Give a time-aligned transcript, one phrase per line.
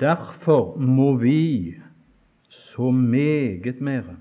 [0.00, 1.74] Derfor må vi
[2.48, 4.16] så meget mere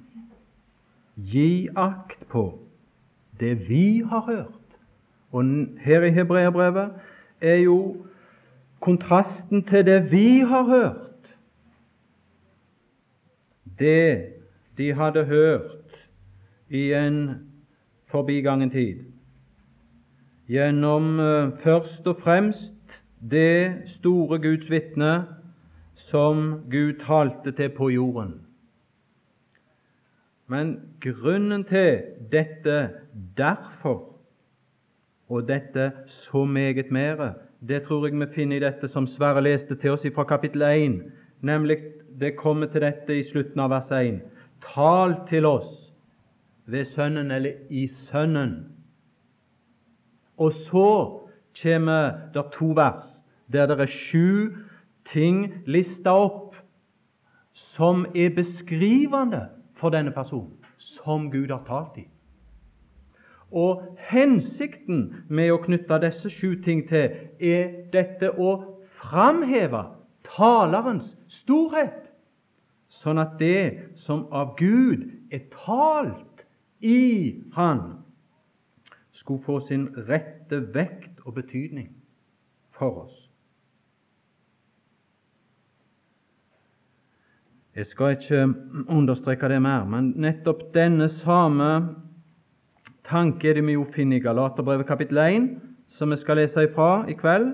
[1.15, 2.59] gi akt på
[3.39, 4.47] det vi har hørt.
[5.31, 5.43] Og
[5.79, 6.91] her i Hebreabrevet
[7.41, 8.05] er jo
[8.79, 11.35] kontrasten til det vi har hørt.
[13.79, 14.25] Det
[14.77, 16.07] de hadde hørt
[16.69, 17.47] i en
[18.07, 18.99] forbigangen tid,
[20.47, 25.25] gjennom uh, først og fremst det store Guds vitne
[26.11, 28.41] som Gud talte til på jorden.
[30.47, 32.77] Men grunnen til dette
[33.37, 34.13] derfor
[35.29, 37.33] og dette så meget mere,
[37.67, 41.01] det tror jeg vi finner i dette som Sverre leste til oss fra kapittel 1,
[41.41, 41.77] nemlig
[42.19, 44.21] det kommer til dette i slutten av vers 1.
[44.73, 45.91] Tal til oss
[46.65, 48.71] ved Sønnen eller i Sønnen.
[50.37, 50.89] Og så
[51.61, 53.03] kommer det to vers
[53.51, 54.66] der det er sju
[55.11, 56.55] ting lista opp
[57.77, 62.07] som er beskrivende for denne personen, som Gud har talt i.
[63.51, 68.57] Og hensikten med å knytte disse sju ting til, er dette å
[68.99, 69.85] framheve
[70.27, 72.09] talerens storhet,
[73.01, 76.43] sånn at det som av Gud er talt
[76.83, 78.03] i Han,
[79.11, 81.89] skulle få sin rette vekt og betydning
[82.77, 83.26] for oss.
[87.77, 88.53] Jeg skal ikke
[88.89, 91.67] understreke det mer, men nettopp denne samme
[93.05, 95.45] tanke er det vi jo finner i Galaterbrevet kapittel 1,
[95.99, 97.51] som vi skal lese ifra i kveld.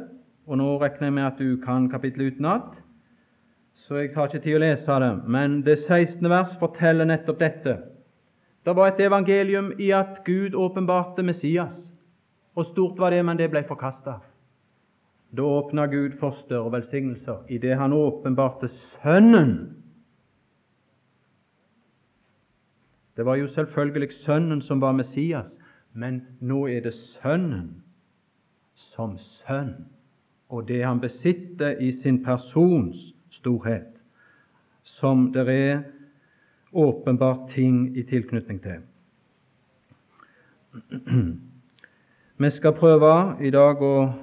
[0.47, 2.71] Og nå regner jeg med at du kan kapittelet utenat,
[3.83, 5.11] så jeg tar ikke tid å lese det.
[5.27, 6.23] Men det 16.
[6.31, 7.75] vers forteller nettopp dette.
[8.63, 11.75] Det var et evangelium i at Gud åpenbarte Messias.
[12.55, 14.21] Og stort var det, men det ble forkasta.
[15.35, 19.82] Da åpna Gud for større velsignelser i det han åpenbarte Sønnen
[23.17, 25.59] Det var jo selvfølgelig Sønnen som var Messias,
[25.93, 27.83] men nå er det Sønnen
[28.75, 29.85] som sønn,
[30.49, 33.89] og det han besitter i sin persons storhet,
[34.83, 35.81] som det er
[36.73, 38.81] åpenbart ting i tilknytning til.
[42.37, 44.13] Vi skal prøve i dag å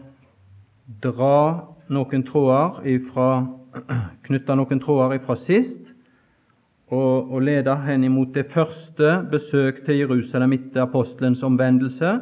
[1.02, 3.28] dra noen tråder ifra,
[4.26, 5.79] knytte noen tråder fra sist,
[6.90, 12.18] og, og lede hen imot det første besøk til Jerusalem etter apostelens omvendelse,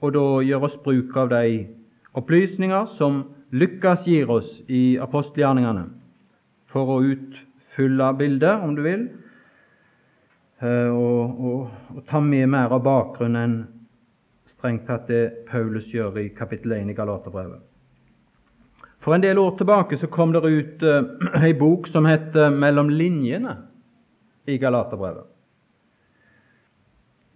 [0.00, 1.64] og da gjøre oss bruk av de
[2.14, 3.22] opplysninger som
[3.54, 5.86] Lukas gir oss i apostelgjerningene,
[6.68, 9.08] for å utfylle bildet, om du vil,
[10.60, 11.60] eh, og, og,
[11.96, 13.60] og ta med mer av bakgrunnen enn
[14.52, 17.62] strengt tatt det Paulus gjør i kapittel 1 i Galaterbrevet.
[19.04, 23.56] For en del år tilbake så kom det ut uh, bok som heter Mellom linjene
[24.46, 25.30] i Galaterbrevet.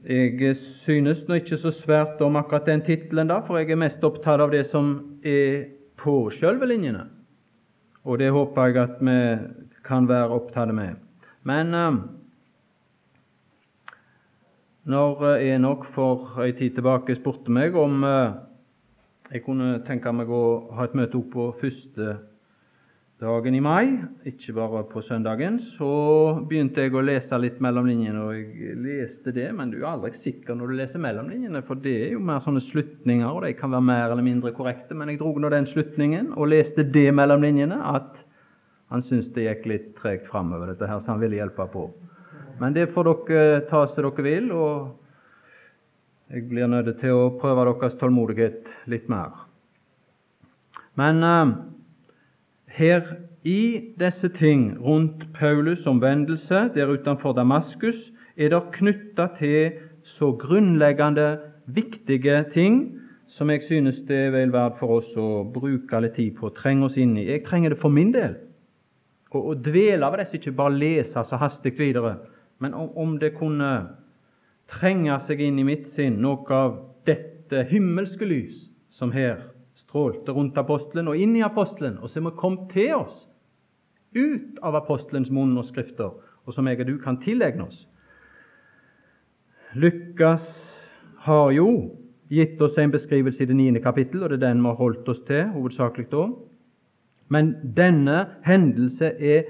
[0.09, 4.41] Jeg synes nå ikke så svært om akkurat den tittelen, for jeg er mest opptatt
[4.41, 5.67] av det som er
[5.99, 7.09] på sjølve linjene.
[8.07, 9.19] Og det håper jeg at vi
[9.85, 11.03] kan være opptatt med.
[11.43, 11.99] Men uh,
[14.89, 18.39] når Enok for en tid tilbake spurte meg om uh,
[19.33, 22.15] jeg kunne tenke meg å ha et møte opp på første
[23.19, 23.97] dagen i mai,
[24.31, 25.89] ikke bare på søndagen, så
[26.47, 28.21] begynte jeg å lese litt mellom linjene.
[28.23, 31.81] Og jeg leste det, men du er aldri sikker når du leser mellom linjene, for
[31.83, 34.95] det er jo mer sånne slutninger, og de kan være mer eller mindre korrekte.
[34.95, 38.21] Men jeg dro nå den slutningen og leste det mellom linjene, at
[38.93, 41.89] han syntes det gikk litt tregt framover, dette her, så han ville hjelpe på.
[42.63, 47.67] Men det får dere ta som dere vil, og jeg blir nødt til å prøve
[47.67, 49.43] deres tålmodighet litt mer.
[50.99, 51.53] Men uh,
[52.69, 53.03] her
[53.45, 61.39] i disse ting rundt Paulus' omvendelse der utenfor Damaskus er det knytta til så grunnleggende,
[61.67, 66.49] viktige ting som jeg synes det vel verdt for oss å bruke litt tid på
[66.49, 67.27] å trenge oss inn i.
[67.29, 68.39] Jeg trenger det for min del.
[69.31, 72.17] Å dvele ved disse, ikke bare lese så hastig videre,
[72.59, 73.73] men om, om det kunne
[74.73, 78.65] trenge seg inn i mitt sinn noe av dette himmelske lys
[78.97, 79.45] som her
[79.89, 83.25] strålte rundt apostelen og inn i apostelen, og som har kommet til oss
[84.17, 86.13] ut av apostelens munn og skrifter,
[86.45, 87.87] og som jeg og du kan tilegne oss.
[89.75, 90.45] Lukas
[91.25, 91.69] har jo
[92.29, 95.09] gitt oss en beskrivelse i det niende kapittel, og det er den vi har holdt
[95.09, 96.27] oss til hovedsakelig da.
[97.29, 99.49] Men denne hendelse er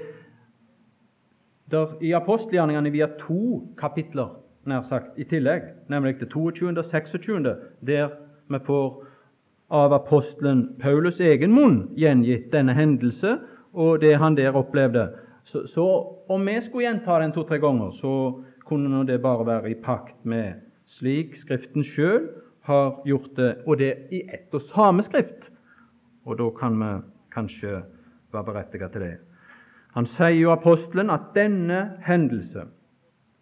[1.71, 6.71] der I apostelgjerningene vi har to kapitler nær sagt, i tillegg, nemlig det 22.
[6.77, 7.55] og 26.,
[7.85, 8.09] der
[8.49, 9.08] vi får
[9.69, 13.37] av apostelen Paulus egen munn gjengitt denne hendelse,
[13.73, 15.09] og det han der opplevde.
[15.45, 15.85] Så, så
[16.29, 18.13] om vi skulle gjenta den to-tre ganger, så
[18.65, 20.61] kunne nå det bare være i pakt med
[20.97, 22.27] slik Skriften sjøl
[22.65, 25.49] har gjort det, og det i ett og samme Skrift.
[26.25, 26.91] Og da kan vi
[27.33, 27.81] kanskje
[28.33, 29.15] være berettiget til det.
[29.97, 32.67] Han sier jo apostelen at denne hendelse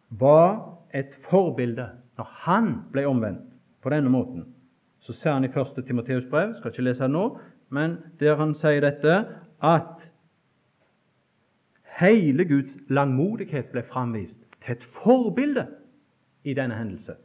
[0.09, 3.43] var et forbilde når han ble omvendt
[3.83, 4.45] på denne måten.
[5.07, 5.85] Så ser han i 1.
[5.87, 7.37] Timoteus brev, skal ikke lese det nå,
[7.71, 9.13] men der han sier dette,
[9.63, 10.03] at
[12.01, 15.63] hele Guds langmodighet ble framvist til et forbilde
[16.43, 17.15] i denne hendelse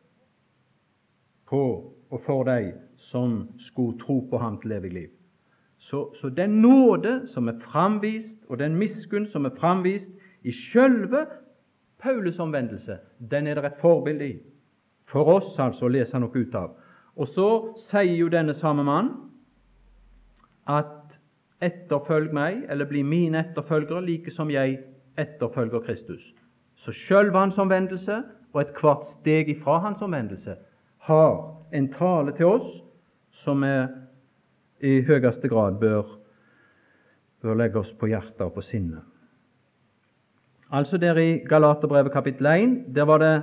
[1.50, 1.64] på
[2.10, 2.72] og for de
[3.10, 5.08] som skulle tro på ham til evig liv.
[5.78, 10.06] Så, så den nåde som er framvist, og den miskunn som er framvist
[10.42, 11.26] i sjølve
[12.04, 12.98] Paulus' omvendelse,
[13.30, 14.36] den er det et forbilde i.
[15.04, 16.76] For oss altså å lese noe ut av.
[17.16, 17.48] Og så
[17.90, 19.10] sier jo denne samme mann
[20.70, 20.98] at
[21.62, 24.78] etterfølg meg, eller bli mine etterfølgere, like som jeg
[25.18, 26.22] etterfølger Kristus.
[26.82, 28.22] Så sjølve hans omvendelse
[28.52, 30.56] og ethvert steg ifra hans omvendelse
[31.06, 31.36] har
[31.72, 32.80] en tale til oss
[33.42, 33.76] som vi
[34.82, 36.02] i høyeste grad bør,
[37.42, 39.02] bør legge oss på hjertet og på sinnet.
[40.72, 43.34] Altså der i Galaterbrevet kapittel 1, der var det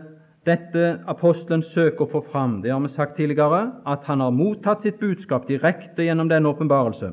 [0.47, 2.59] dette apostelen søker å få fram.
[2.63, 7.11] Det har vi sagt tidligere, at han har mottatt sitt budskap direkte gjennom denne åpenbarelse.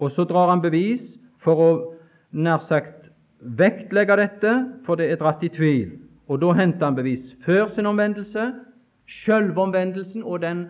[0.00, 1.04] Og så drar han bevis
[1.44, 1.70] for å
[2.32, 3.10] nær sagt
[3.40, 4.54] vektlegge dette,
[4.86, 5.98] for det er dratt i tvil.
[6.30, 8.50] Og da henter han bevis før sin omvendelse,
[9.10, 10.66] sjølvomvendelsen og den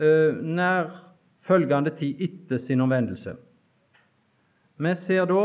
[0.00, 0.90] ø, nær
[1.46, 3.36] følgende tid etter sin omvendelse.
[4.80, 5.44] Vi ser da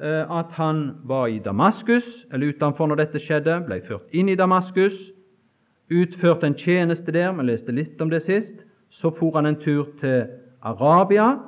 [0.00, 4.96] at han var i Damaskus, eller utenfor når dette skjedde, ble ført inn i Damaskus,
[5.90, 8.64] utførte en tjeneste der, vi leste litt om det sist.
[8.90, 10.26] Så for han en tur til
[10.62, 11.38] Arabia,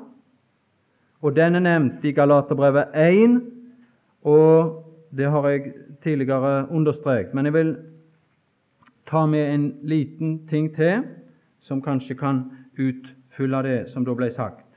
[1.21, 3.41] og den er nevnt i Galaterbrevet 1,
[4.25, 4.85] og
[5.17, 5.73] det har jeg
[6.03, 7.35] tidligere understreket.
[7.35, 7.77] Men jeg vil
[9.11, 11.03] ta med en liten ting til,
[11.61, 12.45] som kanskje kan
[12.79, 14.68] utfylle det som da ble sagt.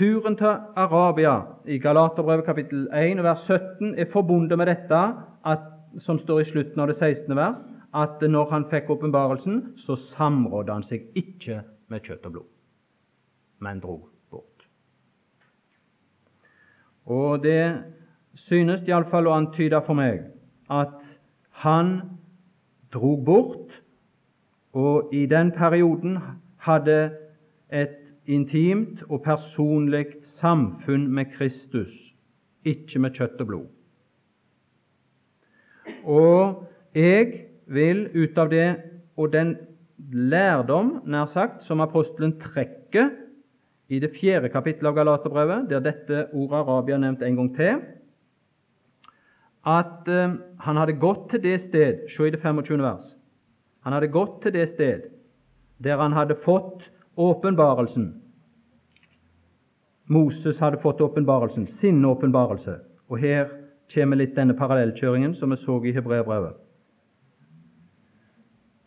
[0.00, 0.46] Turen til
[0.80, 5.00] Arabia i Galaterbrevet kapittel 1 vers 17 er forbundet med dette
[5.44, 5.66] at,
[5.98, 7.36] som står i slutten av det 16.
[7.36, 7.58] vers,
[7.92, 11.60] at når han fikk åpenbarelsen, så samrådde han seg ikke
[11.92, 12.48] med kjøtt og blod,
[13.60, 13.98] men dro
[14.30, 14.64] bort.
[17.04, 17.82] og det
[18.48, 20.30] synes iallfall å antyde for meg
[20.70, 20.96] at
[21.60, 21.98] han
[22.92, 23.82] drog bort,
[24.72, 26.22] og i den perioden
[26.56, 27.10] hadde
[27.68, 30.06] et intimt og personlig
[30.40, 31.92] samfunn med Kristus,
[32.64, 33.68] ikke med kjøtt og blod.
[36.04, 38.68] Og jeg vil ut av det
[39.16, 39.54] og den
[40.12, 43.10] lærdom, nær sagt, som apostelen trekker
[43.90, 47.80] i det fjerde kapittelet av Galaterbrevet, der dette ordet Arabia er nevnt en gang til,
[49.66, 52.80] at eh, han hadde gått til det sted Se i det 25.
[52.80, 53.10] vers.
[53.84, 55.10] Han hadde gått til det sted
[55.84, 56.84] der han hadde fått
[57.16, 58.22] åpenbarelsen.
[60.06, 62.78] Moses hadde fått åpenbarelsen, sin åpenbarelse.
[63.08, 63.48] Og her
[63.94, 66.56] kommer litt denne parallellkjøringen som vi så i hebreerbrevet.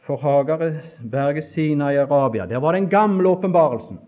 [0.04, 4.02] For Hagar, berget Sina i Arabia, der var den gamle åpenbarelsen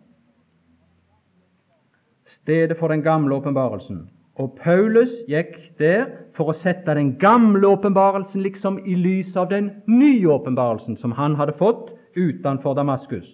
[2.45, 4.10] stedet for den gamle åpenbarelsen.
[4.36, 6.05] Og Paulus gikk der
[6.36, 11.38] for å sette den gamle åpenbarelsen liksom i lys av den nye åpenbarelsen som han
[11.39, 13.25] hadde fått utenfor Damaskus.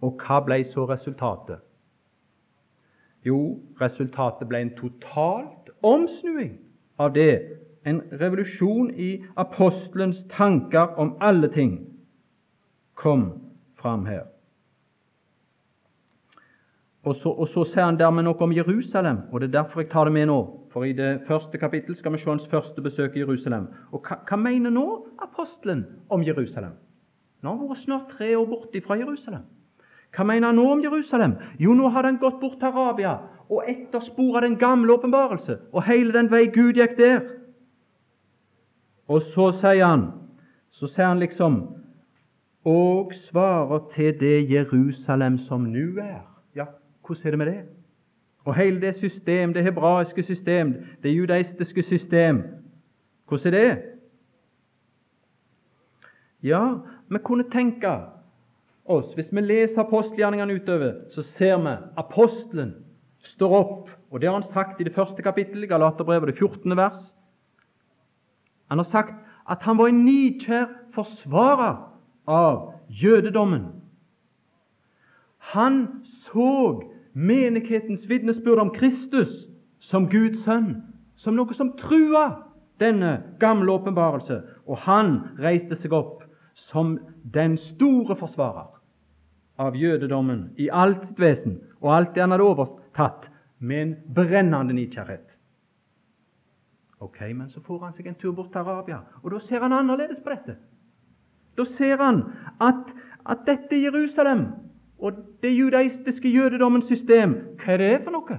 [0.00, 1.58] Og hva ble så resultatet?
[3.26, 6.54] Jo, resultatet ble en totalt omsnuing
[6.98, 7.58] av det.
[7.86, 11.78] En revolusjon i apostelens tanker om alle ting
[12.94, 13.30] kom
[13.80, 14.26] fram her.
[17.02, 19.90] Og så, og så sier han dermed noe om Jerusalem, og det er derfor jeg
[19.92, 20.38] tar det med nå.
[20.72, 23.70] For i det første kapittel skal vi se hans første besøk i Jerusalem.
[23.92, 24.84] Og hva, hva mener nå
[25.24, 26.74] apostelen om Jerusalem?
[27.42, 29.46] Nå har han vært snart tre år borte fra Jerusalem.
[30.16, 31.36] Hva mener han nå om Jerusalem?
[31.58, 36.12] Jo, nå har han gått bort til Arabia og etterspora den gamle åpenbarelse, og hele
[36.12, 37.20] den vei Gud gikk der.
[39.08, 40.02] Og så sier han,
[40.70, 41.62] så sier han liksom
[42.68, 46.26] og svarer til det Jerusalem som nå er.
[46.54, 46.64] Ja,
[47.06, 47.62] Hvordan er det med det?
[48.44, 52.42] Og hele det system, det hebraiske system, det judaistiske system,
[53.28, 53.82] hvordan er det?
[56.42, 56.74] Ja,
[57.08, 57.92] vi kunne tenke
[58.88, 62.74] oss, hvis vi leser apostelgjerningene utover, så ser vi apostelen
[63.34, 66.76] står opp, og det har han sagt i det første kapittelet, Galaterbrevet, det 14.
[66.76, 67.00] vers.
[68.68, 69.14] Han har sagt
[69.48, 71.76] at han var en nykjær forsvarer
[72.28, 73.66] av jødedommen.
[75.38, 79.32] Han så menighetens vitnesbyrd om Kristus
[79.80, 80.82] som Guds sønn,
[81.16, 82.44] som noe som trua
[82.80, 84.42] denne gamle åpenbarelse.
[84.68, 86.26] Og han reiste seg opp
[86.68, 88.77] som den store forsvarer
[89.58, 94.74] av jødedommen i alt sitt vesen og alt det han hadde overtatt, med en brennende
[94.74, 95.26] nidkjærhet.
[97.02, 99.74] Ok, men så får han seg en tur bort til Arabia, og da ser han
[99.74, 100.54] annerledes på dette.
[101.58, 102.22] Da ser han
[102.62, 102.90] at,
[103.26, 104.46] at dette Jerusalem
[104.98, 108.38] og det judaistiske jødedommens system, hva er det for noe?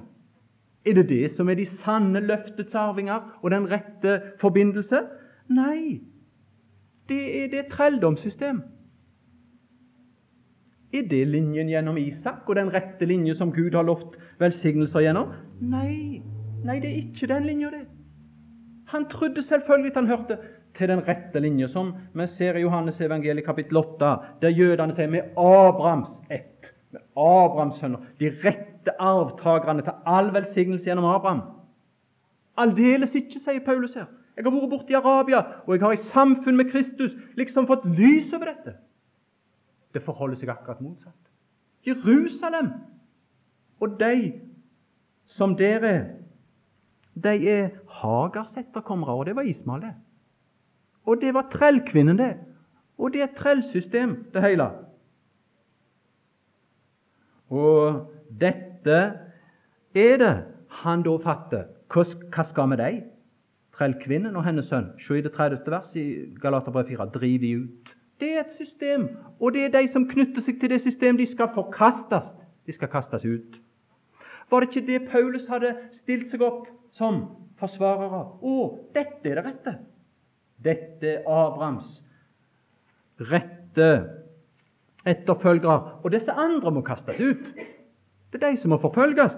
[0.87, 5.03] Er det det som er de sanne løftets arvinger og den rette forbindelse?
[5.51, 6.01] Nei,
[7.11, 8.61] det er det trelldomssystem.
[10.93, 15.35] Er det linjen gjennom Isak og den rette linje som Gud har lovt velsignelser gjennom?
[15.61, 16.21] Nei,
[16.65, 17.83] nei, det er ikke den linja, det.
[18.89, 20.37] Han trodde selvfølgelig at han hørte
[20.77, 25.13] til den rette linja, som vi ser i Johannes evangeliet kapittel 8, der jødene sier
[25.13, 31.45] med Abrahams ett, med Abrahams sønner, de rette arvtakerne til all velsignelse gjennom Abraham.
[32.57, 34.09] Aldeles ikke, sier Paulus her.
[34.35, 37.85] Jeg har vært borte i Arabia, og jeg har i samfunn med Kristus liksom fått
[37.85, 38.79] lys over dette.
[39.93, 41.17] Det forholder seg akkurat motsatt.
[41.87, 42.71] Jerusalem
[43.79, 44.33] og de
[45.25, 46.05] som der er,
[47.23, 49.95] de er Hagars etterkommere, og det var Ismael, det.
[51.05, 52.35] Og det var trellkvinnen, det.
[52.97, 54.69] Og det er trellsystem, det hele.
[57.49, 58.05] Og
[58.39, 58.97] dette
[59.95, 60.33] er det
[60.83, 61.69] han da fatter.
[61.89, 62.99] Hva skal med deg?
[63.79, 64.91] Trellkvinnen og hennes sønn.
[65.05, 65.63] Se i det 30.
[65.71, 66.05] vers i
[66.41, 67.07] Galaterbrev 4.
[67.15, 67.78] Driv de ut.
[68.19, 69.07] Det er et system,
[69.39, 72.27] og det er de som knytter seg til det systemet, de skal forkastes.
[72.67, 73.59] De skal kastes ut.
[74.51, 75.71] Var det ikke det Paulus hadde
[76.01, 77.21] stilt seg opp som
[77.61, 78.25] forsvarere?
[78.41, 78.55] Å,
[78.93, 79.75] dette er det rette.
[80.59, 81.99] Dette er Abrahams
[83.19, 83.89] rette
[85.05, 85.99] etterfølgere.
[86.03, 87.45] Og disse andre må kastes ut.
[88.31, 89.35] Det er de som må forfølges.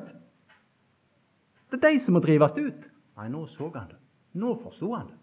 [1.71, 2.88] Det er de som må drives ut.
[3.17, 4.00] Nei, nå så han det.
[4.33, 5.19] Nå forsto han det.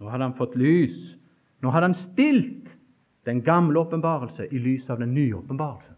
[0.00, 1.16] Nå hadde han fått lys
[1.60, 2.70] nå hadde han stilt
[3.28, 5.92] den gamle åpenbarelse i lys av den nye åpenbarelse.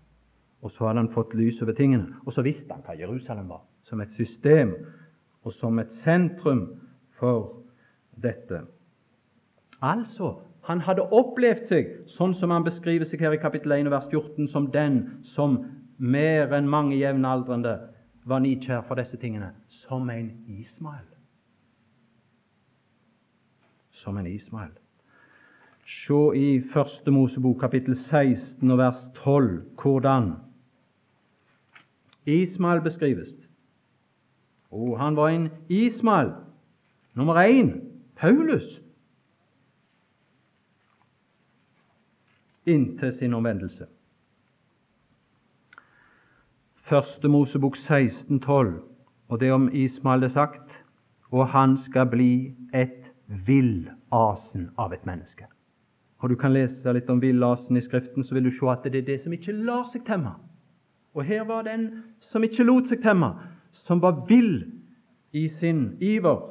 [0.62, 2.14] Og så hadde han fått lys over tingene.
[2.26, 4.74] Og så visste han hva Jerusalem var, som et system
[5.42, 6.66] og som et sentrum
[7.18, 7.62] for
[8.22, 8.62] dette.
[9.82, 14.06] Altså, han hadde opplevd seg, sånn som han beskriver seg her i kapittel 1 vers
[14.10, 15.00] 14, som den
[15.34, 15.58] som
[15.98, 17.74] mer enn mange jevnaldrende
[18.26, 19.50] var nikjær for disse tingene,
[19.82, 21.08] som en Ismael.
[24.02, 24.70] Som en Ismael.
[25.92, 30.32] Se i Første Mosebok kapittel 16 og vers 12 hvordan
[32.26, 33.28] Ismael beskrives.
[34.70, 36.32] Og han var en Ismael
[37.14, 37.70] nummer én,
[38.16, 38.82] Paulus,
[42.66, 43.86] inntil sin omvendelse.
[46.74, 48.82] Første Mosebok 16, 12,
[49.28, 50.84] og det om Ismael er sagt,
[51.30, 53.12] og han skal bli et
[53.46, 55.46] villasen av et menneske.
[56.22, 59.00] Og du kan lese litt om villasen i Skriften, så vil du se at det
[59.00, 60.36] er det som ikke lar seg temme.
[61.18, 61.88] Og her var det en
[62.30, 63.32] som ikke lot seg temme,
[63.84, 64.62] som var vill
[65.34, 66.46] i sin iver.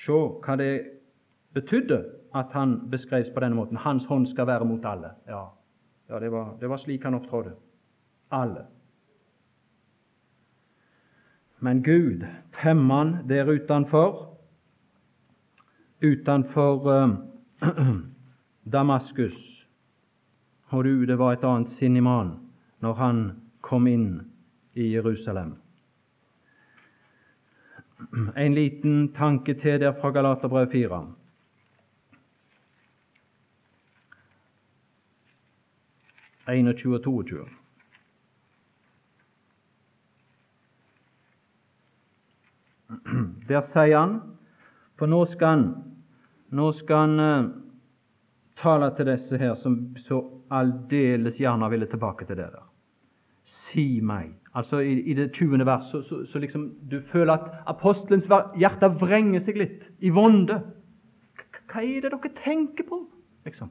[0.00, 0.72] Se hva det
[1.52, 2.00] betydde
[2.34, 3.76] at han beskrevs på denne måten.
[3.76, 5.12] Hans hånd skal være mot alle.
[5.28, 5.44] Ja,
[6.08, 7.52] ja det, var, det var slik han opptrådte.
[8.32, 8.64] Alle.
[11.60, 12.24] Men Gud
[12.62, 14.38] temmer han der utenfor,
[16.00, 17.10] utenfor uh,
[18.64, 19.66] Damaskus.
[20.70, 22.36] Og du, det var et annet sinn i mannen
[22.80, 23.24] når han
[23.60, 24.20] kom inn
[24.72, 25.56] i Jerusalem.
[28.36, 31.00] En liten tanke til der fra Galaterbrev 4.
[36.50, 37.46] og 22.
[43.48, 44.16] Der sier han
[44.98, 45.62] For nå skal han,
[46.50, 47.52] nå skal han
[48.60, 52.68] eh, tale til disse her som så aldeles gjerne ville tilbake til det der.
[53.70, 55.66] Si meg Altså I, i det 20.
[55.66, 58.26] vers så, så, så, liksom du føler at apostelens
[58.58, 60.56] hjerte vrenger seg litt i vonde.
[61.70, 63.04] Hva er det dere tenker på?
[63.44, 63.70] liksom?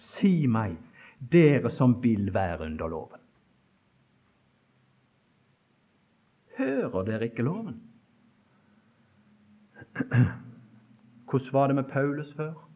[0.00, 0.78] Si meg,
[1.20, 3.20] dere som vil være under loven.
[6.56, 7.82] Hører dere ikke loven?
[11.30, 12.69] Hvordan var det med Paulus før?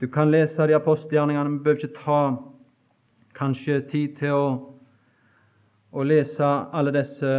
[0.00, 2.18] Du kan lese de apostelgjerningene, vi behøver ikke ta
[3.34, 4.44] kanskje tid til å,
[5.90, 7.32] å lese alle disse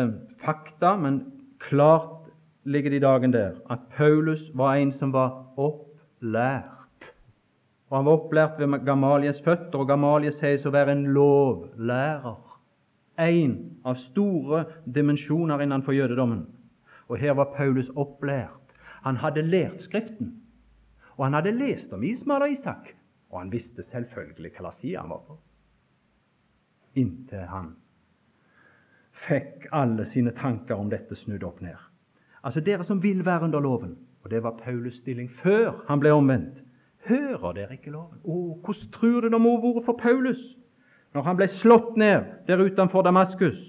[0.43, 1.21] fakta, men
[1.69, 2.27] klart
[2.67, 7.07] ligger det i dagen der at Paulus var en som var opplært.
[7.89, 12.45] Og Han var opplært ved Gamalies føtter, og Gamalies sies å være en lovlærer.
[13.19, 16.45] en av store dimensjoner innenfor jødedommen.
[17.07, 18.75] Og her var Paulus opplært.
[19.03, 20.39] Han hadde lært Skriften,
[21.19, 22.93] og han hadde lest om Ismael og Isak,
[23.29, 25.35] og han visste selvfølgelig hva slags side han var på.
[26.95, 27.73] Inntil han
[29.27, 31.75] fikk alle sine tanker om dette snudd opp ned.
[32.39, 36.13] Altså dere som vil være under loven, og det var Paulus' stilling før han ble
[36.15, 36.63] omvendt.
[37.09, 38.21] Hører dere ikke loven?
[38.23, 40.39] Å, hvordan tror du det må ha vært for Paulus
[41.15, 43.59] når han ble slått ned der utenfor Damaskus?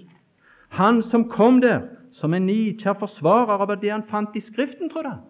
[0.79, 5.09] Han som kom der som en nikjær forsvarer av det han fant i Skriften, tror
[5.09, 5.21] han.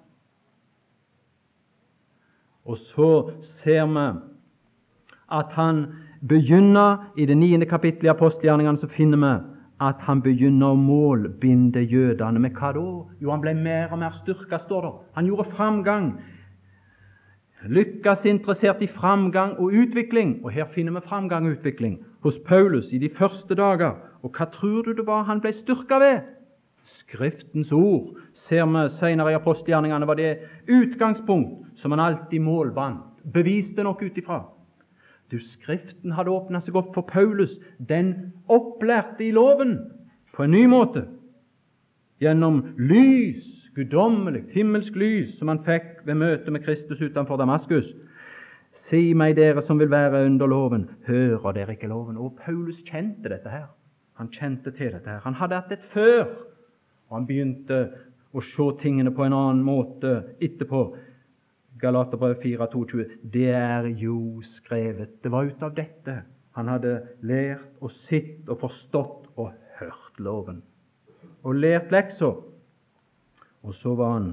[2.66, 3.12] Og så
[3.64, 4.08] ser vi
[5.32, 5.86] at han
[6.28, 9.32] begynner i det niende kapittelet i apostelgjerningene, så finner vi
[9.82, 12.84] at han begynner å målbinde jødene med hva da?
[13.22, 14.92] Jo, han ble mer og mer styrka, står det.
[15.18, 16.12] Han gjorde framgang.
[17.66, 20.40] Lykkes interessert i framgang og utvikling.
[20.44, 23.98] Og her finner vi framgang og utvikling hos Paulus i de første dager.
[24.22, 26.22] Og hva tror du det var han ble styrka ved?
[27.02, 30.32] Skriftens ord ser vi senere i apostelgjerningene var det
[30.70, 34.44] utgangspunkt som han alltid målbandt, beviste nok ut ifra.
[35.32, 37.54] Du, Skriften hadde åpna seg opp for Paulus.
[37.78, 39.78] Den opplærte i loven
[40.36, 41.06] på en ny måte.
[42.22, 43.46] Gjennom lys,
[43.76, 47.88] guddommelig, himmelsk lys, som han fikk ved møtet med Kristus utenfor Damaskus.
[48.90, 52.20] Si meg, dere som vil være under loven, hører dere ikke loven?
[52.20, 53.70] Og Paulus kjente dette her.
[54.20, 55.22] Han kjente til dette her.
[55.24, 56.28] Han hadde hatt et før,
[57.10, 57.80] og han begynte
[58.36, 60.12] å se tingene på en annen måte
[60.44, 60.84] etterpå.
[61.82, 63.08] Galaterbrev 4,22.
[63.34, 65.24] Det er jo skrevet.
[65.24, 66.22] Det var ut av dette
[66.56, 70.62] han hadde lært og sett og forstått og hørt loven.
[71.48, 72.34] Og lært leksa.
[73.62, 74.32] Og så var han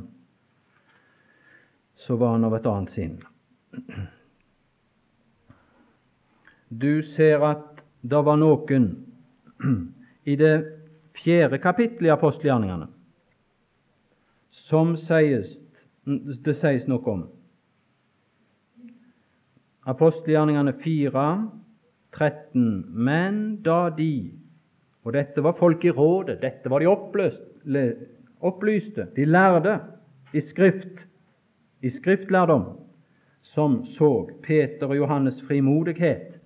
[1.98, 3.16] så var han av et annet sinn.
[6.68, 8.86] Du ser at det var noen
[10.30, 10.54] i det
[11.18, 12.86] fjerde kapittelet i apostelgjerningene
[14.68, 15.50] som sies,
[16.04, 17.26] det sies noe om.
[19.88, 21.50] Apostelgjerningene 4,
[22.12, 22.84] 13.
[22.88, 24.32] Men da de
[25.04, 27.44] Og dette var folk i rådet, dette var de oppløst,
[28.44, 29.78] opplyste, de lærde
[30.36, 30.98] i skrift,
[31.80, 32.64] i skriftlærdom,
[33.42, 36.36] som så Peter og Johannes' frimodighet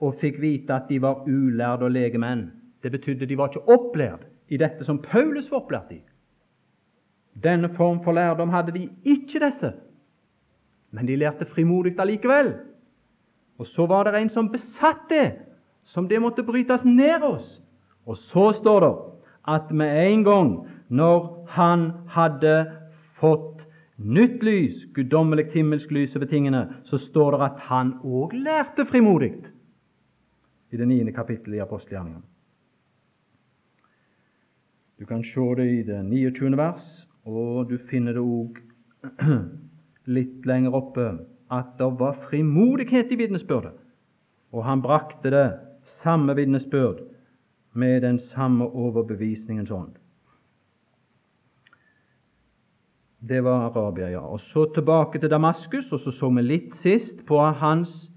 [0.00, 2.48] og fikk vite at de var ulærde og legemenn.
[2.82, 6.00] Det betydde de var ikke opplært i dette som Paulus var opplært i.
[7.38, 9.72] Denne form for lærdom hadde de ikke, disse,
[10.90, 12.54] men de lærte frimodig allikevel.
[13.60, 15.34] Og så var det en som besatt det,
[15.84, 17.58] som det måtte brytes ned oss.
[18.08, 18.92] Og så står det
[19.52, 20.50] at med en gang,
[20.88, 22.54] når han hadde
[23.20, 23.60] fått
[24.00, 29.34] nytt lys, guddommelig himmelsk lys over tingene, så står det at han òg lærte frimodig
[30.72, 32.24] i det niende kapittelet i apostelgjerningene.
[35.00, 36.56] Du kan se det i det 29.
[36.56, 36.88] vers,
[37.24, 38.56] og du finner det òg
[40.16, 41.06] litt lenger oppe
[41.50, 43.76] at det var frimodighet i vitnesbyrdet,
[44.52, 45.48] og han brakte det
[46.02, 47.00] samme vitnesbyrd
[47.72, 49.92] med den samme overbevisningens ånd.
[53.28, 54.20] Det var Arabia, ja.
[54.20, 58.10] Og Så tilbake til Damaskus, og så så vi litt sist på hans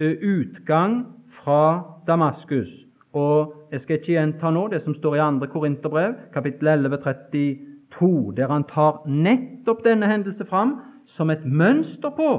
[0.00, 2.86] utgang fra Damaskus.
[3.12, 5.46] Og Jeg skal ikke gjenta nå det som står i 2.
[5.46, 10.80] Korinterbrev, kapittel 11, 32, der han tar nettopp denne hendelse fram
[11.16, 12.30] som et mønster på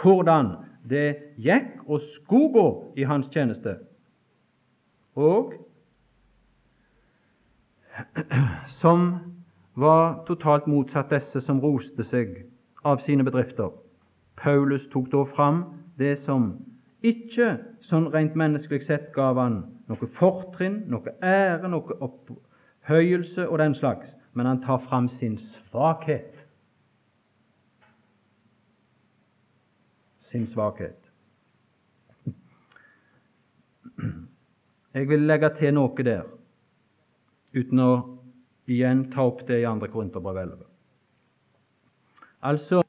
[0.00, 0.54] hvordan
[0.90, 3.76] det gikk og skulle gå i hans tjeneste.
[5.16, 5.52] Og
[8.80, 9.10] som
[9.74, 12.46] var totalt motsatt disse som roste seg
[12.84, 13.70] av sine bedrifter.
[14.40, 15.64] Paulus tok da fram
[16.00, 16.54] det som
[17.04, 17.56] ikke
[17.88, 24.08] sånn rent menneskelig sett gav han noe fortrinn, noe ære, noe opphøyelse og den slags,
[24.34, 26.39] men han tar fram sin svakhet.
[30.30, 31.10] Sin svakhet.
[34.94, 36.24] Jeg vil legge til noe der,
[37.54, 37.90] uten å
[38.70, 39.90] igjen ta opp det i 2.
[39.92, 40.66] Korinterbrev 11.
[42.42, 42.82] Altså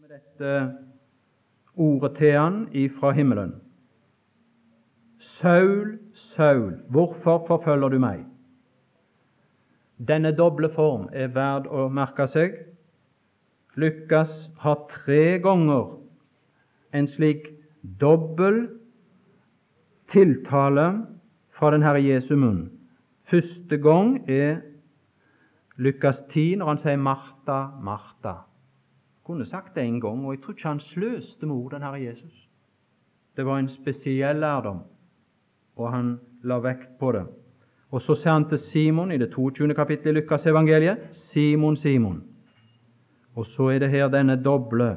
[0.00, 0.52] med dette
[1.78, 3.54] ordet til han ifra himmelen.
[5.18, 5.98] Saul,
[6.34, 8.24] Saul, hvorfor forfølger du meg?
[9.98, 12.54] Denne doble form er verd å merke seg.
[13.74, 15.98] Lukas har tre ganger
[16.94, 17.46] en slik
[18.00, 18.68] dobbel
[20.12, 21.06] tiltale
[21.50, 22.70] fra den Herre Jesu munn.
[23.30, 24.60] Første gang er
[25.76, 28.44] Lukas 10, når han sier 'Martha, Martha'.
[29.24, 32.02] kunne sagt det en gang, og jeg tror ikke han sløste med ord, den Herre
[32.02, 32.48] Jesus.
[33.36, 34.80] Det var en spesiell lærdom
[35.78, 37.24] og han la vekt på det.
[37.90, 39.74] Og så ser han til Simon i det 22.
[39.74, 40.98] kapittelet i Lukas evangeliet.
[41.12, 42.22] Simon, Simon.
[43.38, 44.96] Og så er det her denne doble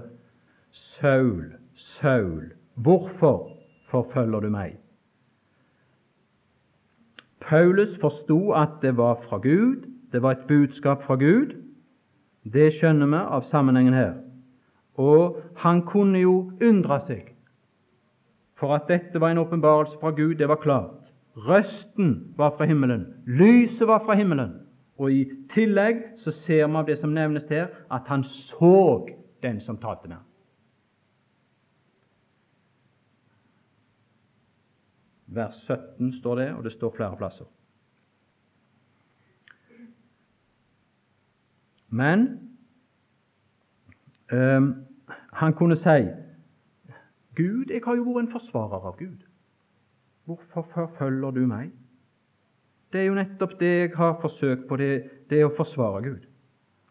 [0.72, 3.52] Saul, Saul, hvorfor
[3.92, 4.80] forfølger du meg?
[7.42, 11.54] Paulus forsto at det var fra Gud, det var et budskap fra Gud.
[12.54, 14.14] Det skjønner vi av sammenhengen her.
[14.98, 17.30] Og han kunne jo undre seg,
[18.58, 21.14] for at dette var en åpenbarelse fra Gud, det var klart.
[21.38, 24.61] Røsten var fra himmelen, lyset var fra himmelen.
[25.02, 25.22] Og i
[25.54, 29.08] tillegg så ser vi av det som nevnes her, at han så
[29.42, 30.28] den som talte med ham.
[35.32, 37.50] Vers 17 står det, og det står flere plasser.
[41.90, 42.28] Men
[44.32, 44.86] um,
[45.34, 46.06] han kunne si
[47.36, 49.24] Gud, jeg har jo vært en forsvarer av Gud.
[50.28, 51.72] Hvorfor forfølger du meg?
[52.92, 54.92] Det er jo nettopp det jeg har forsøkt på, det,
[55.30, 56.28] det å forsvare Gud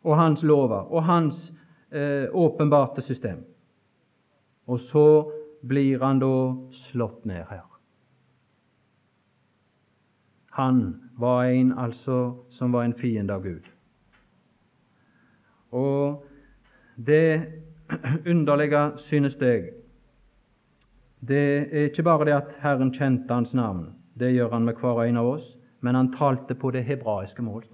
[0.03, 1.53] og Hans lover og Hans
[1.93, 3.45] eh, åpenbarte system.
[4.67, 5.33] Og så
[5.67, 6.57] blir han da
[6.89, 7.67] slått ned her.
[10.57, 13.69] Han var en altså som var en fiende av Gud.
[15.71, 16.25] Og
[16.97, 17.47] det
[18.27, 19.71] underlige, synes jeg,
[21.21, 25.05] det er ikke bare det at Herren kjente hans navn, det gjør han med hver
[25.05, 27.65] en av oss, men han talte på det hebraiske mål.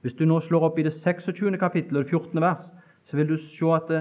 [0.00, 1.58] Hvis du nå slår opp i det 26.
[1.58, 2.40] kapittel, 14.
[2.40, 2.64] vers,
[3.04, 3.92] så vil du se at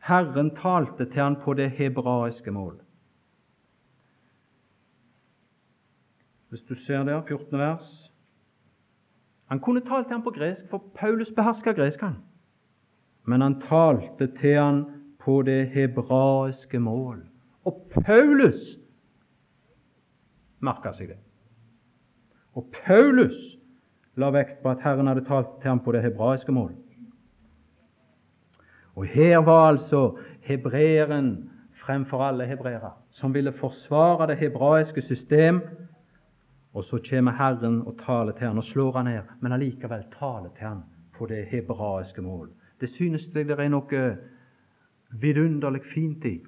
[0.00, 2.80] Herren talte til han på det hebraiske mål.
[6.50, 7.58] Hvis du ser der, 14.
[7.58, 7.96] vers
[9.48, 12.16] Han kunne talt til han på gresk, for Paulus beherska gresk, han.
[13.24, 14.84] Men han talte til han
[15.18, 17.24] på det hebraiske mål.
[17.64, 18.78] Og Paulus
[20.60, 21.18] merka seg det.
[22.54, 23.36] Og Paulus
[24.16, 26.72] la vekt på at Herren hadde talt til ham på det hebraiske mål.
[28.96, 35.60] Og her var altså hebreeren fremfor alle hebreere, som ville forsvare det hebraiske system.
[36.74, 40.50] Og så kommer Herren og taler til ham og slår han ned, men allikevel taler
[40.58, 40.82] til ham
[41.18, 42.50] på det hebraiske mål.
[42.80, 44.16] Det synes jeg det er noe
[45.10, 46.38] vidunderlig fint i.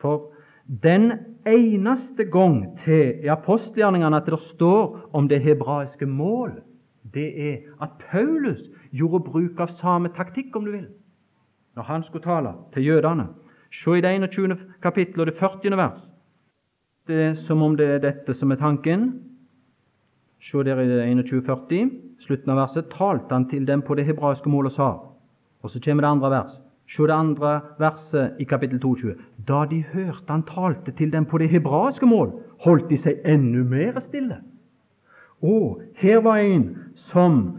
[0.00, 0.32] For
[0.68, 1.12] den
[1.46, 6.52] eneste gang til i apostelgjerningene at det står om det hebraiske mål,
[7.14, 8.60] det er at Paulus
[8.92, 10.88] gjorde bruk av samme taktikk, om du vil,
[11.76, 13.28] når han skulle tale til jødene.
[13.72, 14.56] Se i det 21.
[14.82, 15.76] kapittel og det 40.
[15.76, 16.08] vers.
[17.08, 19.10] Det er som om det er dette som er tanken.
[20.40, 22.90] Se der i det 21.40, slutten av verset.
[22.92, 24.88] Talte han til dem på det hebraiske mål og sa.
[25.62, 26.67] Og så kommer det andre vers.
[26.88, 29.14] Se det andre verset i kapittel 22.
[29.48, 32.32] Da de hørte han talte til dem på det hebraiske mål,
[32.64, 34.40] holdt de seg enda mer stille.
[35.42, 36.70] Og her var en
[37.12, 37.58] som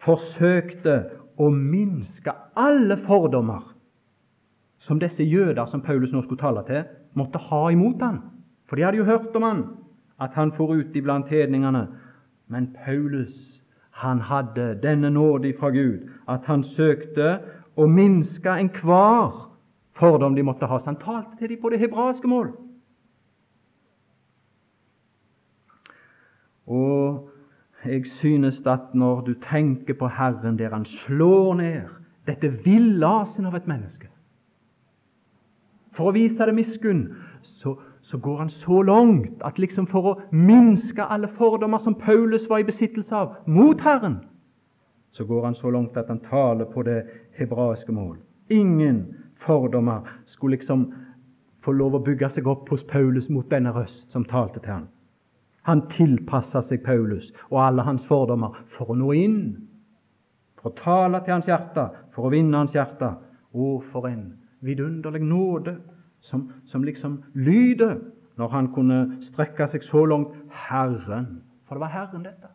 [0.00, 1.02] forsøkte
[1.36, 3.68] å minske alle fordommer
[4.80, 6.82] som disse jøder som Paulus nå skulle tale til,
[7.14, 8.22] måtte ha imot han.
[8.68, 9.62] For de hadde jo hørt om han,
[10.20, 11.86] at han for ut iblant hedningene.
[12.48, 13.60] Men Paulus
[14.00, 17.38] han hadde denne nåde fra Gud, at han søkte
[17.76, 19.50] og minske enhver
[19.98, 20.78] fordom de måtte ha.
[20.78, 22.52] Så han talte til dem på det hebraiske mål.
[26.66, 27.30] Og
[27.84, 31.80] jeg synes at når du tenker på Herren der Han slår ned
[32.26, 34.06] dette villasen av et menneske
[35.96, 37.06] For å vise det miskunn,
[37.42, 42.46] så, så går han så langt at liksom for å minske alle fordommer som Paulus
[42.48, 44.20] var i besittelse av mot Herren,
[45.10, 47.02] så går han så langt at han taler på det
[47.38, 48.16] hebraiske mål.
[48.48, 49.14] Ingen
[49.46, 50.92] fordommer skulle liksom
[51.64, 54.86] få lov å bygge seg opp hos Paulus mot denne røst som talte til ham.
[55.68, 59.40] Han tilpassa seg Paulus og alle hans fordommer for å nå inn,
[60.60, 63.14] for å tale til hans hjerte, for å vinne hans hjerte.
[63.50, 65.74] Å, for en vidunderlig nåde
[66.28, 67.96] som, som liksom lyder
[68.38, 69.00] når han kunne
[69.32, 70.36] strekke seg så langt
[70.68, 71.40] Herren.
[71.66, 72.52] For det var Herren, dette.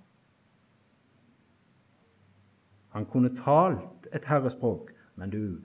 [2.96, 5.58] Han kunne talt et herrespråk, men du,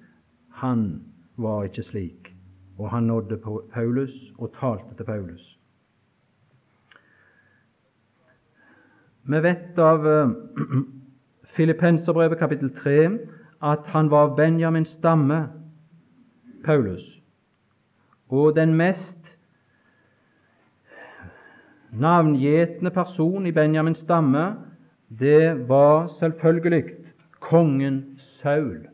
[0.50, 1.02] han
[1.36, 2.34] var ikke slik.
[2.78, 3.38] Og han nådde
[3.74, 5.58] Paulus og talte til Paulus.
[9.22, 10.32] Vi vet av uh,
[11.56, 13.18] Filippenserbrevet kapittel 3
[13.62, 15.48] at han var Benjamins stamme,
[16.64, 17.22] Paulus,
[18.28, 19.30] og den mest
[21.92, 24.54] navngjetne person i Benjamins stamme,
[25.20, 26.99] det var selvfølgelig
[27.50, 28.88] kongen Saul,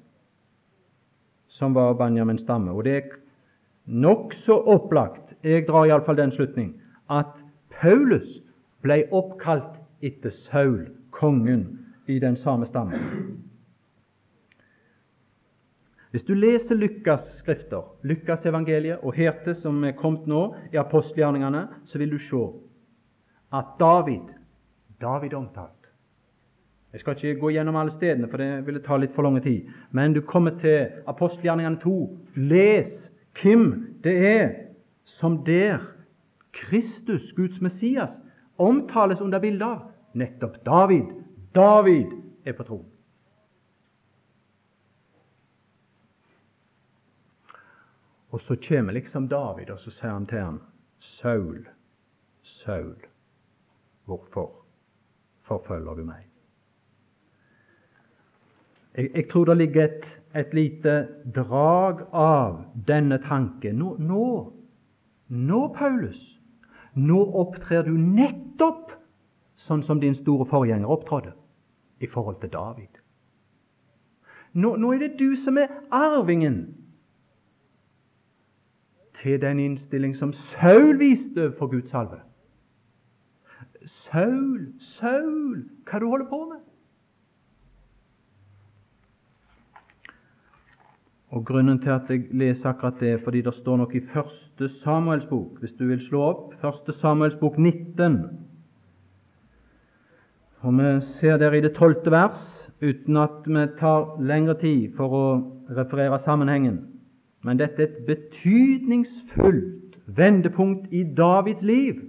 [1.49, 2.73] som var Benjamins stamme.
[2.73, 3.17] Og det er
[3.87, 6.75] nokså opplagt, jeg drar iallfall den slutning,
[7.11, 7.37] at
[7.81, 8.27] Paulus
[8.83, 11.67] ble oppkalt etter Saul, kongen
[12.09, 13.43] i den samme stammen.
[16.11, 21.67] Hvis du leser Lukas' skrifter, Lukas' evangeliet og herte som er kommet nå i apostelgjerningene,
[21.87, 22.43] så vil du se
[23.53, 24.33] at David
[25.01, 25.76] David omtalt.
[26.97, 29.67] Jeg skal ikke gå gjennom alle stedene, for det ville ta litt for lang tid.
[29.93, 31.97] Men du kommer til apostelgjerningene 2.
[32.49, 32.87] Les
[33.37, 33.67] hvem
[34.01, 34.47] det er
[35.19, 35.83] som der
[36.57, 38.15] Kristus, Guds Messias,
[38.57, 39.83] omtales under bildet av.
[40.17, 41.11] Nettopp David.
[41.55, 42.15] David
[42.49, 42.89] er på tronen.
[48.33, 50.63] Og så kommer liksom David, og så sier han til ham,
[51.21, 51.61] Saul,
[52.65, 52.97] Saul,
[54.09, 54.49] hvorfor
[55.45, 56.25] forfølger du meg?
[58.97, 60.05] Jeg, jeg tror det ligger et,
[60.35, 63.77] et, lite drag av denne tanken.
[63.77, 64.53] Nå, nå,
[65.29, 66.21] nå, Paulus,
[66.95, 68.95] nå opptrer du nettopp
[69.67, 71.35] sånn som din store forgjenger opptrådte
[72.01, 73.03] i forhold til David.
[74.57, 76.63] Nå, nå er det du som er arvingen
[79.21, 82.23] til den innstilling som Saul viste for Guds salve.
[84.07, 86.66] Saul, Saul, hva du holder på med?
[91.31, 94.69] Og Grunnen til at jeg leser akkurat det, er fordi det står noe i første
[94.83, 95.59] Samuels bok.
[95.61, 98.19] Hvis du vil slå opp første Samuels bok 19.
[100.61, 105.09] Og Vi ser der i det tolvte vers, uten at vi tar lengre tid for
[105.09, 105.27] å
[105.77, 106.79] referere sammenhengen.
[107.43, 112.01] Men dette er et betydningsfullt vendepunkt i Davids liv.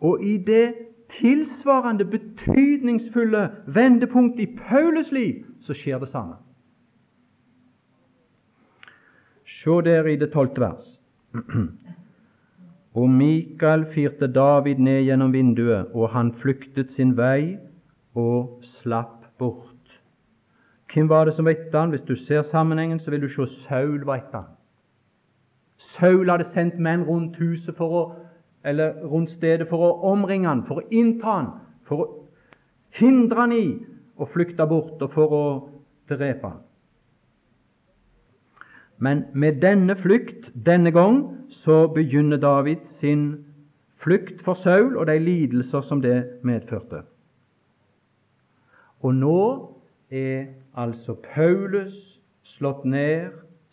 [0.00, 0.74] Og i det
[1.20, 2.04] tilsvarende
[2.44, 6.34] betydningsfulle vendepunkt i Paulus liv, så skjer det samme.
[9.46, 10.84] Se der i det tolvte vers.
[12.94, 17.56] Og Mikael firte David ned gjennom vinduet, og han flyktet sin vei
[18.14, 19.70] og slapp bort.
[20.92, 21.90] Hvem var det som var han?
[21.90, 24.44] Hvis du ser sammenhengen, så vil du se Saul var han.
[25.78, 28.04] Saul hadde sendt menn rundt huset for å,
[28.64, 31.50] eller rundt stedet for å omringe han, for å innta han,
[31.88, 32.23] for å
[32.98, 33.66] hindre han i
[34.16, 35.46] å flykte bort og for å
[36.10, 36.60] drepe han.
[38.98, 41.24] Men med denne flukt denne gang
[41.64, 43.44] så begynner David sin
[44.04, 47.02] flukt for Saul og de lidelser som det medførte.
[49.02, 49.40] Og nå
[50.10, 51.94] er altså Paulus
[52.56, 53.32] slått ned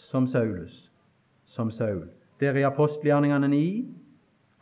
[0.09, 0.73] som Saulus,
[1.45, 2.07] som Saul.
[2.39, 3.85] Der i apostelgjerningene 9,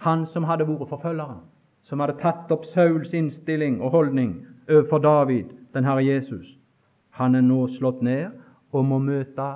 [0.03, 1.41] han som hadde vært forfølgeren,
[1.87, 4.35] som hadde tatt opp Sauls innstilling og holdning
[4.69, 6.57] overfor David, den Herre Jesus,
[7.09, 8.31] han er nå slått ned
[8.71, 9.47] og må møte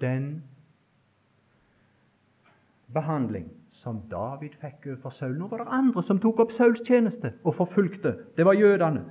[0.00, 0.42] den
[2.94, 3.48] behandling
[3.82, 5.36] som David fikk overfor Saul.
[5.38, 8.14] Nå var det andre som tok opp Sauls tjeneste og forfulgte.
[8.36, 9.04] Det var jødene.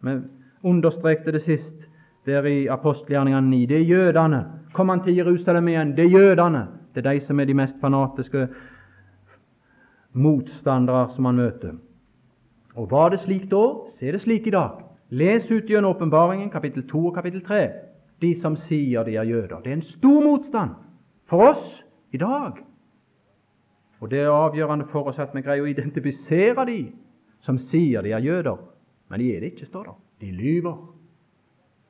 [0.00, 0.16] Vi
[0.62, 1.86] understrekte det sist
[2.26, 3.66] der i apostelgjerningene 9.
[3.66, 4.42] Det er jødene.
[4.72, 5.96] Kom han til Jerusalem igjen?
[5.96, 6.66] Det er jødene.
[6.94, 8.48] Det er de som er de mest fanatiske
[10.12, 11.74] motstandere som han møter.
[12.74, 13.64] Og Var det slik da,
[13.98, 14.89] så er det slik i dag.
[15.10, 17.60] Les ut gjennom Åpenbaringen, kapittel 2 og kapittel 3.
[18.22, 19.58] De som sier de er jøder.
[19.64, 20.76] Det er en stor motstand
[21.26, 22.60] for oss i dag.
[24.00, 26.92] Og Det er avgjørende for oss at vi greier å identifisere de
[27.44, 28.56] som sier de er jøder.
[29.10, 29.96] Men de er det ikke, står det.
[30.20, 30.76] De lyver.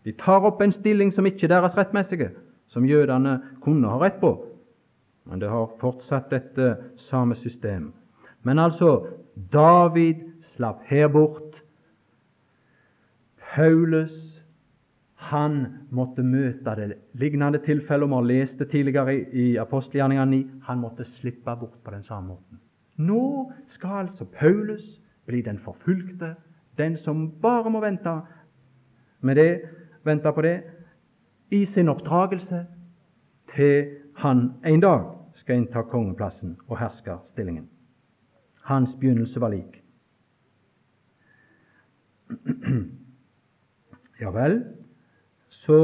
[0.04, 2.30] De tar opp en stilling som ikke er deres rettmessige,
[2.72, 4.32] som jødene kunne ha rett på.
[5.28, 6.76] Men det har fortsatt dette
[7.10, 7.92] samme system.
[8.42, 9.06] Men altså,
[9.52, 10.24] David
[10.56, 11.49] slapp her bort.
[13.54, 14.30] Paulus
[15.30, 20.38] han måtte møte det lignende tilfellet vi har lest tidligere i apostelgjerningene 9.
[20.66, 22.60] Han måtte slippe bort på den samme måten.
[22.96, 24.82] Nå skal altså Paulus
[25.26, 26.34] bli den forfulgte,
[26.78, 28.20] den som bare må vente
[29.20, 29.60] med det
[30.04, 30.62] vente på det,
[31.50, 32.66] i sin oppdragelse
[33.54, 37.68] til han en dag skal innta kongeplassen og herskerstillingen.
[38.62, 39.82] Hans begynnelse var lik.
[44.20, 44.64] Ja vel,
[45.48, 45.76] så,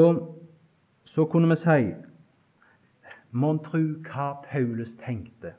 [1.05, 1.95] så kunne vi si
[3.37, 5.53] Mon tru hva Paulus tenkte,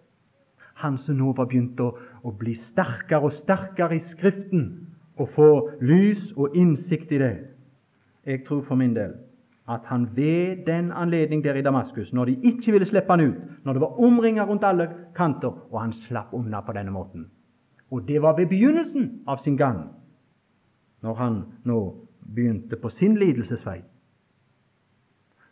[0.82, 1.92] han som nå var begynt å,
[2.26, 4.64] å bli sterkere og sterkere i Skriften,
[5.18, 5.50] og få
[5.82, 7.36] lys og innsikt i det.
[8.26, 9.16] Jeg tror for min del
[9.68, 13.40] at han ved den anledning der i Damaskus, når de ikke ville slippe han ut,
[13.66, 17.28] når det var omringa rundt alle kanter, og han slapp unna på denne måten.
[17.92, 19.90] Og det var ved begynnelsen av sin gang,
[21.04, 23.82] når han nå begynte på sin lidelsesvei.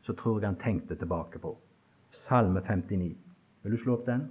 [0.01, 1.57] Så tror jeg han tenkte tilbake på
[2.27, 3.15] Salme 59.
[3.63, 4.27] Vil du slå opp den?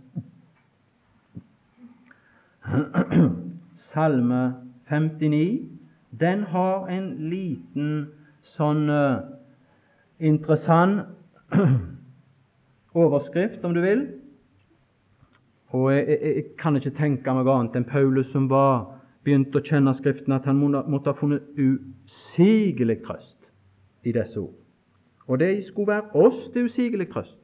[3.93, 4.55] Salme
[4.91, 5.69] 59,
[6.21, 8.07] den har en liten
[8.55, 9.25] sånn uh,
[10.19, 11.09] interessant
[13.05, 14.07] overskrift, om du vil.
[15.75, 18.94] Og jeg, jeg, jeg, kan ikke tenke meg annet enn Paulus som var
[19.25, 23.49] begynt å kjenne Skriften, at han måtte ha funnet usigelig trøst
[24.05, 24.55] i disse ord.
[25.27, 27.41] Og det skulle være oss til usigelig trøst.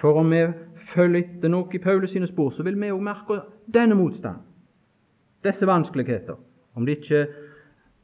[0.00, 0.46] For om vi
[0.94, 4.40] følger etter noe i Paulus sine spor, så vil vi òg merke denne motstand,
[5.44, 6.38] disse vanskeligheter.
[6.74, 7.26] Om det ikke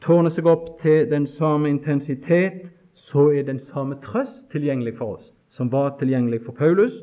[0.04, 2.66] tårner seg opp til den samme intensitet,
[3.08, 6.94] så er den samme trøst tilgjengelig for oss, som var tilgjengelig for Paulus,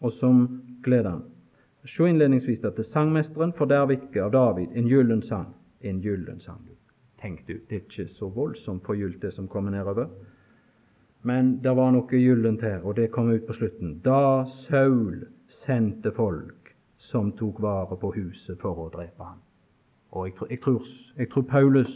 [0.00, 0.46] og som
[0.82, 1.31] gleder han.
[1.84, 5.54] Se innledningsvis at det Sangmesteren for forderver av David en gyllen sang.
[5.80, 6.60] En gyllen sang.
[7.20, 10.06] Tenk du, det er ikke så voldsomt forgylt, det som kommer nedover.
[11.22, 14.00] Men det var noe gyllent her, og det kom ut på slutten.
[14.02, 15.24] Da Saul
[15.66, 19.38] sendte folk som tok vare på huset for å drepe ham.
[20.12, 20.86] Og jeg, jeg, tror,
[21.18, 21.92] jeg tror Paulus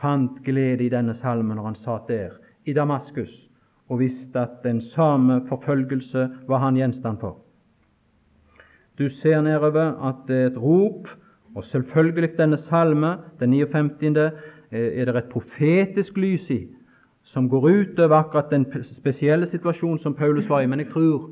[0.00, 3.32] fant glede i denne salmen når han satt der i Damaskus
[3.88, 7.40] og visste at den samme forfølgelse var han gjenstand for.
[8.98, 11.08] Du ser nedover at det er et rop,
[11.54, 14.16] og selvfølgelig denne salme, den 59.,
[14.70, 16.66] er det et profetisk lys i,
[17.22, 20.66] som går ut over akkurat den spesielle situasjonen som Paulus var i.
[20.66, 21.30] Men jeg tror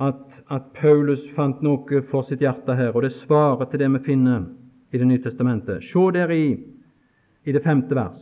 [0.00, 0.14] at,
[0.50, 4.46] at Paulus fant noe for sitt hjerte her, og det svarer til det vi finner
[4.92, 5.82] i Det nye testamentet.
[5.82, 6.56] Se deri, i,
[7.44, 8.18] i det femte vers.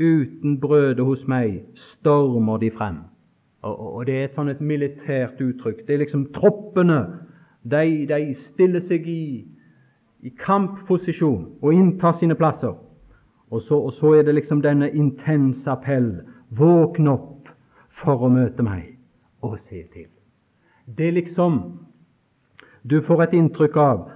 [0.00, 2.98] Uten brødet hos meg stormer de frem.
[3.62, 5.84] Og, Det er et sånn et militært uttrykk.
[5.86, 7.00] Det er liksom troppene.
[7.62, 9.44] De, de stiller seg i,
[10.26, 12.74] i kampposisjon og inntar sine plasser.
[13.52, 16.24] Og så, og så, er det liksom denne intense appell.
[16.58, 17.52] Våkn opp
[18.02, 18.96] for å møte meg
[19.46, 20.10] og se til.
[20.86, 21.62] Det er liksom
[22.82, 24.08] Du får et inntrykk av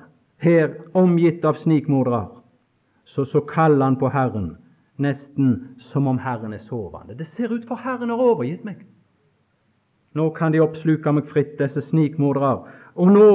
[0.42, 2.26] her, omgitt av snikmordere,
[3.04, 4.56] så, så kaller han på Herren,
[4.98, 7.14] nesten som om Herren er sovende.
[7.14, 8.82] Det ser ut for Herren har overgitt meg.
[10.16, 12.64] Nå kan de oppsluke meg fritt, disse snikmordere,
[12.96, 13.30] og nå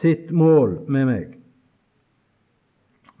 [0.00, 1.32] sitt mål med meg.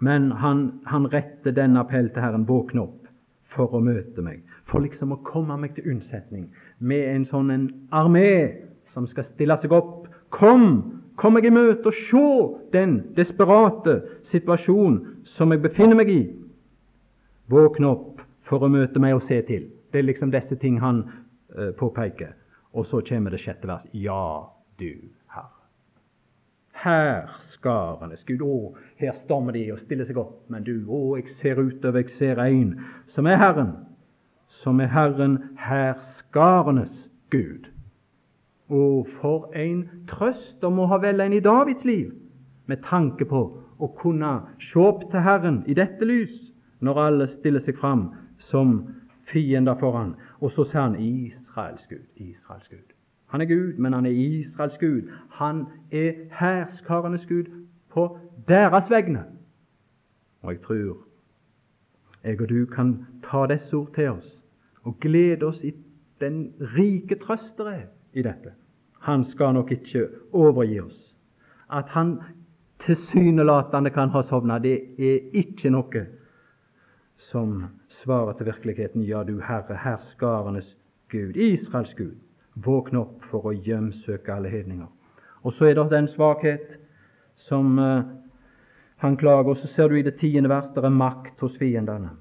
[0.04, 3.00] Men han, han retter denne appell til Herren, våkne opp
[3.54, 6.48] for å møte meg, for liksom å komme meg til unnsetning
[6.78, 8.30] med en sånn en armé
[8.94, 10.08] som skal stille seg opp.
[10.34, 10.64] Kom,
[11.20, 12.24] kom meg i møte og se
[12.74, 14.00] den desperate
[14.32, 16.22] situasjonen som jeg befinner meg i.
[17.50, 19.68] Våkne opp for å møte meg og se til.
[19.92, 22.34] Det er liksom disse ting han uh, påpeker.
[22.74, 23.86] Og så kommer det sjette vers.
[23.92, 24.90] Ja, du
[25.30, 25.52] Herre.
[26.84, 28.42] Herskarenes Gud.
[28.42, 30.40] Å, her stormer de og stiller seg opp.
[30.52, 32.74] Men du, å, jeg ser utover, jeg ser en
[33.14, 33.76] som er Herren.
[34.64, 36.92] Som er Herren herskarenes
[37.32, 37.70] Gud.
[38.68, 38.82] Å,
[39.20, 42.10] for en trøst om å ha vel en i Davids liv,
[42.66, 43.42] med tanke på
[43.78, 44.34] å kunne
[44.70, 46.32] se opp til Herren i dette lys,
[46.84, 48.08] når alle stiller seg fram
[48.50, 48.78] som
[49.30, 50.14] fiender for han.
[50.44, 52.04] Og så ser han Israels Gud.
[52.16, 52.92] Israels Gud.
[53.26, 55.10] Han er Gud, men han er Israels Gud.
[55.30, 57.44] Han er herskarenes Gud
[57.88, 59.24] på deres vegne.
[60.42, 60.96] Og jeg tror
[62.24, 64.28] jeg og du kan ta disse ord til oss
[64.82, 65.72] og glede oss i
[66.20, 67.60] den rike trøst
[68.12, 68.52] i dette.
[69.00, 71.14] Han skal nok ikke overgi oss.
[71.72, 72.18] At han
[72.86, 76.06] tilsynelatende kan ha sovna, det er ikke noe
[77.34, 79.02] som svarer til virkeligheten.
[79.02, 80.68] Ja, du Herre, herskarenes
[81.10, 82.14] Gud, Israels Gud,
[82.54, 84.86] våkne opp for å hjemsøke alle hedninger.
[85.42, 86.76] Og så er det den svakhet
[87.48, 88.06] som uh,
[89.02, 92.12] han klager, og så ser du i det tiende vers det er makt hos fiendene.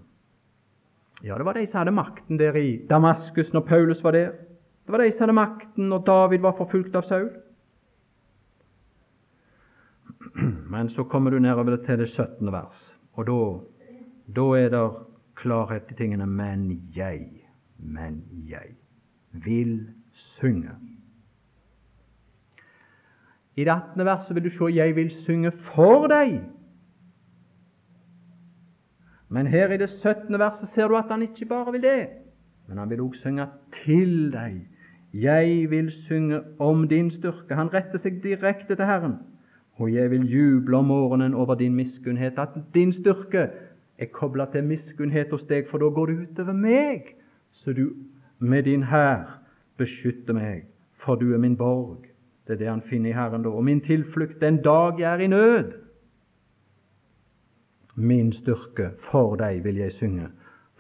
[1.24, 4.34] Ja, det var de som hadde makten der i Damaskus når Paulus var der.
[4.84, 7.30] Det var de som hadde makten når David var forfulgt av Saul.
[10.74, 12.52] Men så kommer du nedover til det 17.
[12.52, 12.82] vers,
[13.14, 13.40] og da,
[14.28, 14.90] da er det
[15.36, 16.26] klarhet i tingene.
[16.26, 17.28] Men jeg,
[17.78, 18.76] men jeg
[19.32, 20.70] vil synge.
[23.56, 24.06] I det 18.
[24.06, 26.42] verset vil du se 'Jeg vil synge for deg'.
[29.30, 30.40] Men her i det 17.
[30.40, 32.08] verset ser du at han ikke bare vil det,
[32.68, 33.48] men han vil også synge
[33.86, 34.68] til deg.
[35.14, 37.56] Jeg vil synge om din styrke.
[37.56, 39.14] Han retter seg direkte til Herren.
[39.78, 43.50] Og jeg vil juble om morgenen over din miskunnhet, at din styrke
[44.04, 47.14] er kobla til miskunnhet hos deg, for da går det utover meg,
[47.52, 47.90] så du
[48.40, 49.40] med din hær
[49.78, 50.66] beskytter meg,
[51.04, 52.10] for du er min borg.
[52.48, 53.50] Det er det han finner i Herren da.
[53.50, 55.72] Og min tilflukt den dag jeg er i nød.
[57.96, 60.28] Min styrke, for deg vil jeg synge,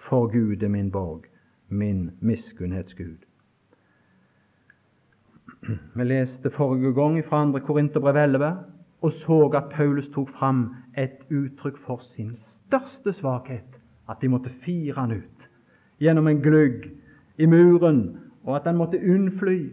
[0.09, 1.23] for Gud er min borg,
[1.69, 3.23] min miskunnhetsgud.
[5.95, 7.59] Vi leste forrige gang fra 2.
[7.59, 8.55] Korinterbrev 11
[9.03, 12.35] og så at Paulus tok fram et uttrykk for sin
[12.73, 15.49] største svakhet, at de måtte fire han ut
[16.01, 16.89] gjennom en glugg
[17.37, 19.69] i muren, og at han måtte unnfly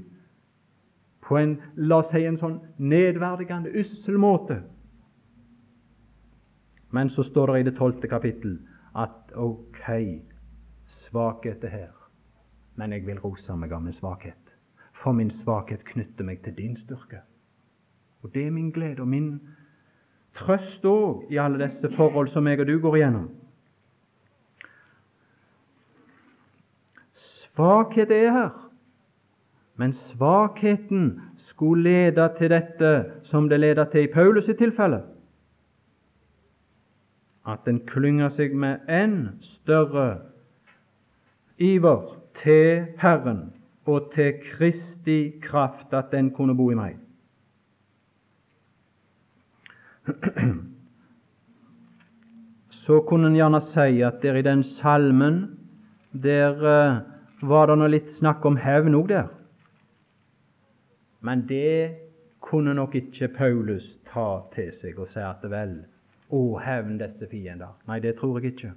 [1.24, 4.60] på en la oss si en sånn nedverdigende, ussel måte.
[6.90, 8.58] Men så står det i det tolvte kapittel
[8.94, 9.86] at ok,
[11.06, 11.96] svakhet er her,
[12.76, 14.36] men jeg vil rose meg av min svakhet.
[15.00, 17.22] For min svakhet knytter meg til din styrke.
[18.22, 19.38] Og det er min glede og min
[20.40, 23.28] trøst òg i alle disse forhold som jeg og du går igjennom.
[27.44, 28.50] Svakhet er her,
[29.76, 31.20] men svakheten
[31.50, 32.92] skulle lede til dette
[33.28, 35.02] som det leder til i Paulus' sitt tilfelle.
[37.46, 40.20] At en klynger seg med enn større
[41.58, 43.50] iver til Herren
[43.84, 46.96] og til Kristi kraft, at den kunne bo i meg.
[52.84, 55.58] Så kunne en gjerne si at der i den salmen
[56.12, 56.96] der uh,
[57.48, 59.28] var det nå litt snakk om hevn òg der.
[61.20, 61.96] Men det
[62.40, 65.84] kunne nok ikke Paulus ta til seg og si at vel,
[66.30, 67.76] å, hevn disse fiender.
[67.86, 68.72] Nei, det tror jeg ikke.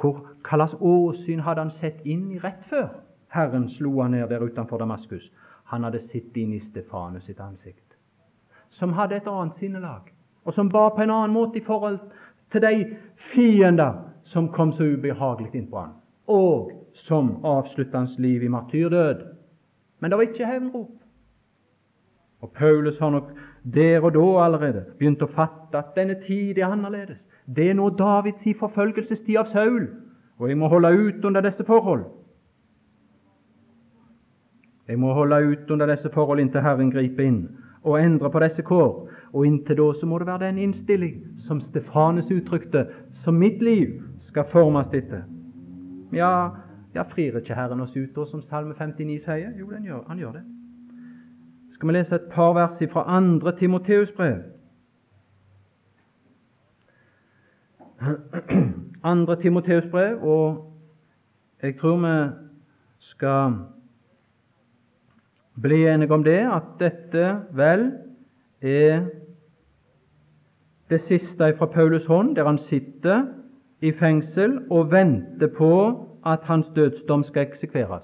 [0.00, 2.88] Hvor hvilket åsyn hadde han sett inn i rett før
[3.34, 5.26] Herren slo han ned der utenfor Damaskus?
[5.70, 7.96] Han hadde sett inn i Stefanus sitt ansikt,
[8.78, 10.10] som hadde et annet sinnelag,
[10.44, 11.98] og som ba på en annen måte i forhold
[12.52, 12.96] til de
[13.32, 13.92] fiender
[14.24, 15.94] som kom så ubehagelig inn på han,
[16.26, 16.72] og
[17.06, 19.24] som avslutta hans liv i martyrdød.
[20.00, 20.90] Men det var ikke hevnrop.
[22.40, 23.30] Og Paulus har nok
[23.74, 27.18] der og da allerede begynt å fatte at denne tid er annerledes.
[27.46, 29.88] Det er nå Davids forfølgelsestid av Saul,
[30.38, 32.04] og jeg må holde ut under disse forhold.
[34.88, 37.44] Jeg må holde ut under disse forhold inntil Herren griper inn
[37.84, 39.08] og endrer på disse kår.
[39.34, 41.14] Og inntil da så må det være den innstilling
[41.46, 42.86] som Stefanes uttrykte,
[43.24, 45.24] som mitt liv skal formes etter.
[46.14, 46.50] Ja,
[46.94, 49.50] ja, frir ikke Herren oss ut, da, som Salme 59 sier?
[49.58, 50.42] Jo, gjør, han gjør det.
[51.74, 54.42] Skal vi lese et par vers fra andre Timoteus brev?
[59.04, 60.72] Andre Timoteus brev, og
[61.62, 62.30] jeg tror vi
[62.98, 63.52] skal
[65.62, 67.92] bli enige om det, at dette vel
[68.62, 69.23] er
[70.90, 73.24] det siste er fra Paulus hånd, der han sitter
[73.80, 75.70] i fengsel og venter på
[76.26, 78.02] at hans dødsdom skal eksekveres.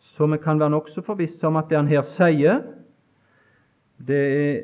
[0.00, 2.62] Så vi kan være nokså forvisse om at det han her sier,
[4.06, 4.62] det er,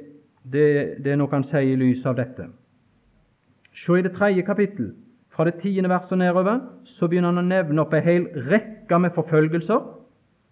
[0.52, 0.64] det,
[1.04, 2.48] det er noe han sier i lys av dette.
[3.76, 4.94] Se i det tredje kapittel,
[5.34, 6.60] fra det tiende verset nedover,
[6.96, 9.82] så begynner han å nevne opp en hel rekke med forfølgelser,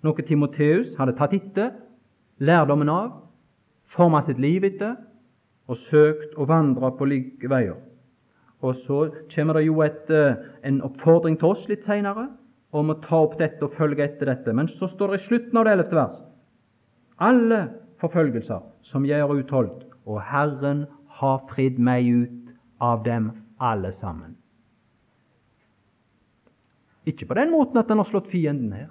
[0.05, 1.71] noe Timoteus hadde tatt etter,
[2.39, 3.13] lærdommen av,
[3.95, 4.97] forma sitt liv etter
[5.69, 7.79] og søkt å vandre på like veier.
[8.65, 9.01] Og så
[9.35, 12.29] kommer det jo et, eh, en oppfordring til oss litt seinere
[12.73, 14.53] om å ta opp dette og følge etter dette.
[14.53, 16.21] Men så står det i slutten av det ellevte vers
[17.19, 17.69] alle
[18.03, 20.87] forfølgelser som jeg har utholdt, og Herren
[21.21, 24.37] har fridd meg ut av dem alle sammen.
[27.07, 28.89] Ikke på den måten at han har slått fienden ned,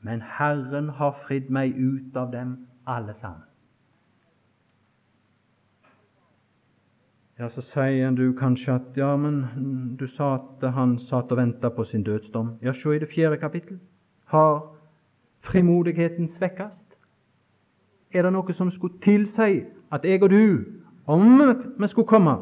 [0.00, 2.56] men Herren har fridd meg ut av dem
[2.86, 3.44] alle sammen.
[7.38, 11.68] Ja, Så sier du kanskje at ja, men du sa at han satt og venta
[11.68, 12.54] på sin dødsdom.
[12.62, 13.78] Ja, se i det fjerde kapittel.
[14.24, 14.72] Har
[15.44, 16.96] frimodigheten svekkast?
[18.14, 20.64] Er det noe som skulle tilsi at jeg og du,
[21.06, 21.42] om
[21.78, 22.36] vi skulle komme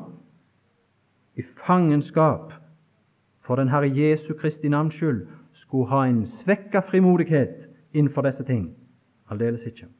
[1.36, 2.52] i fangenskap
[3.42, 8.76] for den Herre Jesu Kristi navns skyld, skulle ha en svekka frimodighet innenfor disse ting?
[9.30, 9.90] Aldeles ikke.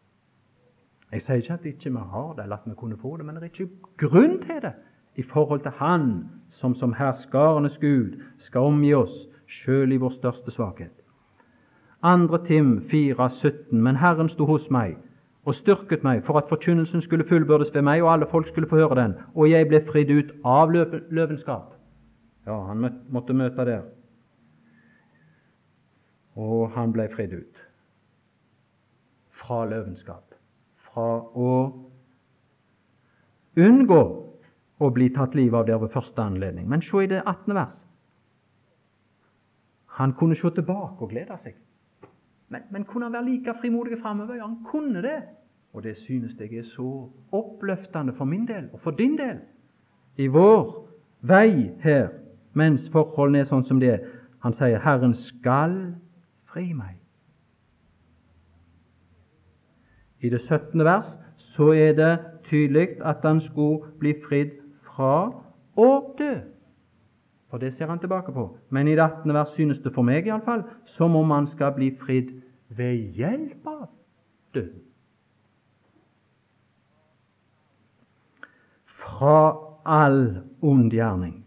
[1.13, 3.35] Jeg sier ikke at ikke vi har det, eller at vi kunne få det, men
[3.35, 4.73] det er ikke grunn til det
[5.17, 9.15] i forhold til Han som som herskarenes Gud skal omgi oss,
[9.47, 10.93] sjøl i vår største svakhet.
[12.03, 14.97] Andre Tim 4, 17, Men Herren sto hos meg
[15.45, 18.77] og styrket meg for at forkynnelsen skulle fullbyrdes ved meg, og alle folk skulle få
[18.77, 20.73] høre den, og jeg ble fridd ut av
[21.11, 21.75] løvenskap.
[22.47, 23.83] Ja, han måtte møte der.
[26.37, 27.61] Og han ble fridd ut
[29.41, 30.34] fra løvenskap
[30.95, 31.51] fra å
[33.57, 34.03] unngå
[34.79, 36.69] å bli tatt livet av der ved første anledning.
[36.69, 37.55] Men se i det 18.
[37.55, 37.75] vers.
[39.99, 41.55] Han kunne se tilbake og glede seg.
[42.49, 44.35] Men, men kunne han være like frimodig framover?
[44.35, 45.21] Ja, han kunne det.
[45.75, 49.41] Og det synes jeg er så oppløftende for min del og for din del
[50.17, 50.87] i vår
[51.27, 52.09] vei her,
[52.55, 54.05] mens forholdene er sånn som det er.
[54.45, 55.95] Han sier 'Herren skal
[56.47, 57.04] fri meg'.
[60.25, 60.85] I det 17.
[60.85, 62.13] vers så er det
[62.49, 64.57] tydelig at han skulle bli fridd
[64.89, 65.29] fra
[65.77, 66.33] å dø.
[67.51, 68.49] For det ser han tilbake på.
[68.71, 69.35] Men i det 18.
[69.35, 70.65] vers synes det for meg iallfall
[70.97, 72.33] som om han skal bli fridd
[72.73, 73.87] ved hjelp av
[74.57, 74.83] døden.
[79.05, 79.39] Fra
[79.85, 80.21] all
[80.65, 81.43] ond gjerning.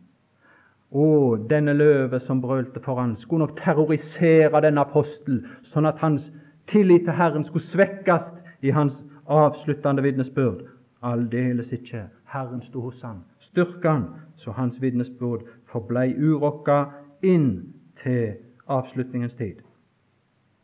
[0.87, 5.41] Å, denne løve som brølte foran, skulle nok terrorisere denne apostel,
[5.73, 6.29] sånn at hans
[6.71, 8.29] tillit til Herren skulle svekkes
[8.61, 8.93] i hans
[9.27, 10.65] avsluttende vitnesbyrd.
[11.01, 12.07] Aldeles ikke.
[12.25, 14.05] Herren sto hos han, styrka han,
[14.35, 16.83] så hans vitnesbyrd forblei urokka
[17.23, 18.33] inn til
[18.67, 19.61] avslutningens tid.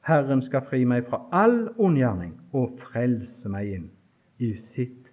[0.03, 3.87] Herren skal fri meg fra all ondgjerning og frelse meg inn
[4.43, 5.07] i sitt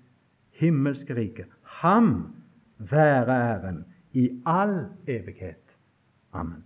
[0.59, 1.47] himmelske rike.
[1.83, 2.33] Ham
[2.79, 5.63] være æren i all evighet.
[6.33, 6.65] Amen.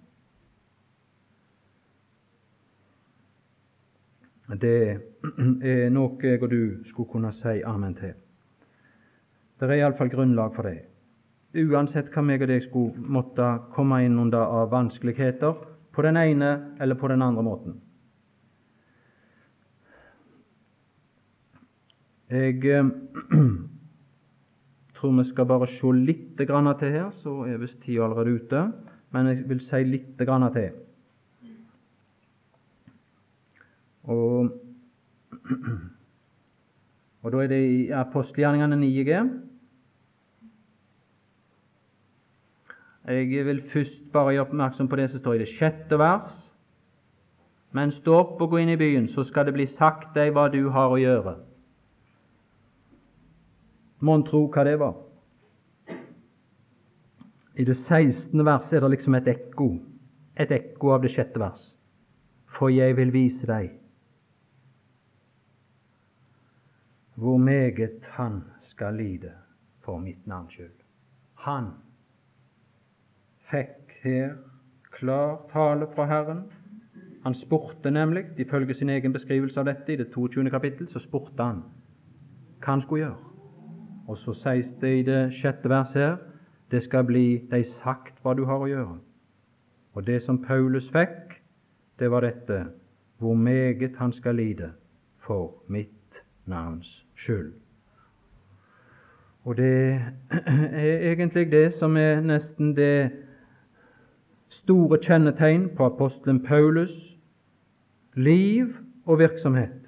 [4.48, 8.12] Det er noe jeg og du skulle kunne si amen til.
[9.60, 10.82] Det er iallfall grunnlag for det.
[11.54, 15.54] Uansett hva meg og deg skulle måtte komme inn under av vanskeligheter,
[15.94, 17.76] på den ene eller på den andre måten.
[22.34, 22.88] Jeg eh,
[24.98, 26.50] tror vi skal bare se litt til
[26.96, 28.64] her, så er visst tida allerede ute.
[29.14, 30.83] Men jeg vil si litt til.
[34.04, 34.50] Og,
[37.22, 39.20] og da er det i apostelgjerningene 9G.
[43.08, 46.34] Jeg vil først bare gjøre oppmerksom på det som står i det sjette vers.
[47.72, 50.46] Men stå opp og gå inn i byen, så skal det bli sagt deg hva
[50.52, 51.34] du har å gjøre.
[54.04, 54.94] Mon tro hva det var?
[57.56, 58.44] I det 16.
[58.44, 59.68] verset er det liksom et ekko,
[60.36, 61.60] et ekko av det sjette vers.
[62.58, 63.72] For jeg vil vise deg
[67.14, 69.32] hvor meget han skal lide
[69.80, 70.80] for mitt navns skyld.
[71.34, 71.70] Han
[73.50, 74.34] fikk her
[74.92, 76.42] klar tale fra Herren.
[77.22, 80.50] Han spurte nemlig, ifølge sin egen beskrivelse av dette i det 22.
[80.50, 81.62] kapittel, så spurte han
[82.60, 83.32] hva han skulle gjøre.
[84.08, 86.16] Og så sies det i det sjette verset her
[86.70, 88.98] det skal bli deg sagt hva du har å gjøre.
[89.94, 91.36] Og det som Paulus fikk,
[92.00, 92.64] det var dette
[93.22, 94.72] hvor meget han skal lide
[95.22, 97.52] for mitt navns skyld.
[99.44, 100.00] Og det
[100.76, 103.10] er egentlig det som er nesten det
[104.62, 106.94] store kjennetegn på apostelen Paulus
[108.14, 108.72] liv
[109.04, 109.80] og virksomhet.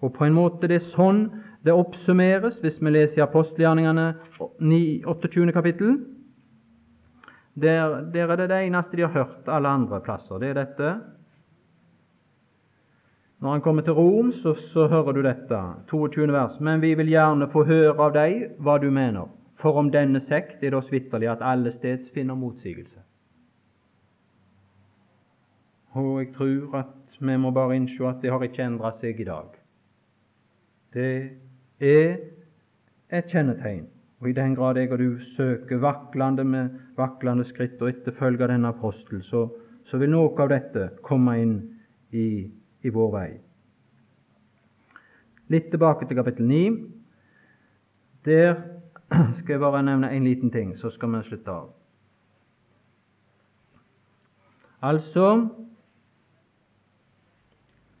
[0.00, 1.26] Og på en måte det er sånn
[1.66, 4.10] det oppsummeres hvis vi leser i apostelgjerningene
[5.06, 5.52] 28.
[5.56, 5.96] kapittel.
[7.56, 10.38] Der, der, er det det eneste de har hørt alle andre plasser.
[10.38, 10.90] Det er dette.
[13.40, 15.58] Når han kommer til Rom, så, så hører du dette,
[15.90, 16.32] 22.
[16.32, 16.60] vers.
[16.60, 19.28] Men vi vil gjerne få høre av deg hva du mener,
[19.60, 23.02] for om denne sekt er det oss vitterlig at alle steds finner motsigelse.
[25.96, 29.28] Og jeg tror at vi må bare innse at det har ikke endra seg i
[29.28, 29.52] dag.
[30.96, 31.12] Det
[31.80, 32.16] er
[33.12, 33.86] et kjennetegn.
[34.20, 38.72] Og i den grad jeg og du søker vaklende med vaklende skritt og etterfølger denne
[38.72, 39.46] apostel, så,
[39.84, 41.56] så, vil noe av dette komme inn
[42.16, 42.48] i,
[42.86, 43.28] i vår vei.
[45.50, 46.62] Litt tilbake til kapittel 9.
[48.26, 48.54] Der
[49.38, 51.68] skal jeg bare nevne en liten ting, så skal vi slutte av.
[54.86, 55.28] Altså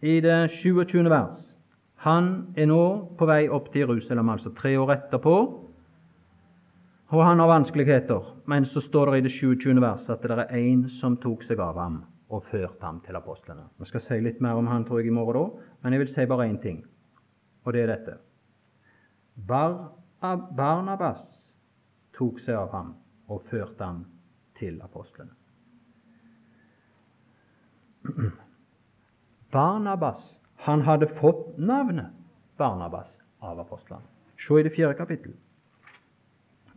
[0.02, 1.04] i det 27.
[1.10, 1.38] vers.
[2.06, 2.26] Han
[2.56, 2.82] er nå
[3.18, 5.36] på vei opp til Jerusalem, altså tre år etterpå,
[7.06, 8.34] og han har vanskeligheter.
[8.46, 9.80] Men så står det i det 27.
[9.80, 13.68] vers at det er en som tok seg av ham og førte ham til apostlene.
[13.78, 16.14] Vi skal si litt mer om han tror jeg i morgen, da, men jeg vil
[16.14, 16.82] si bare én ting,
[17.64, 18.16] og det er dette.
[19.46, 19.92] Bar
[20.56, 21.22] Barnabas
[22.16, 22.94] tok seg av ham
[23.28, 24.04] og førte ham
[24.58, 25.34] til apostlene.
[29.54, 30.22] Barnabas
[30.66, 32.14] han hadde fått navnet
[32.58, 33.10] Barnabas
[33.44, 34.06] av apostlene.
[34.46, 35.36] Se i det fjerde kapittel.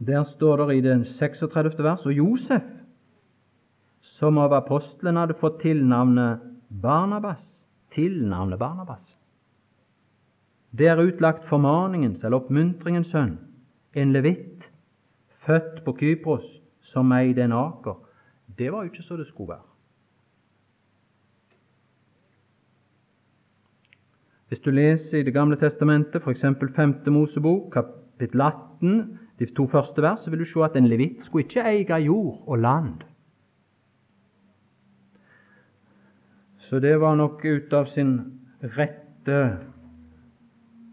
[0.07, 1.83] Der står det i den 36.
[1.83, 2.63] vers og Josef,
[4.17, 6.41] som av apostlene hadde fått tilnavnet
[6.81, 7.41] Barnabas,
[7.93, 9.03] tilnavnet Barnabas.
[10.71, 13.35] Det er utlagt formaningens eller oppmuntringens sønn,
[13.93, 14.65] en levitt,
[15.45, 16.47] født på Kypros,
[16.93, 17.99] som eide en aker.
[18.57, 19.67] Det var jo ikke så det skulle være.
[24.51, 26.41] Hvis du leser i Det gamle testamentet, f.eks.
[26.75, 26.95] 5.
[27.07, 31.65] Mosebok, kapittel 18, de to første vers, vil du se at en levitt skulle ikke
[31.65, 33.01] eie jord og land.
[36.69, 38.13] Så det var nok ut av sin
[38.61, 39.39] rette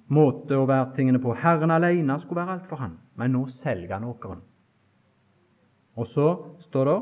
[0.08, 1.36] måte å være tingene på.
[1.36, 4.40] Herren alene skulle være alt for han, men nå selger han åkeren.
[5.98, 6.28] Og så
[6.68, 6.96] står det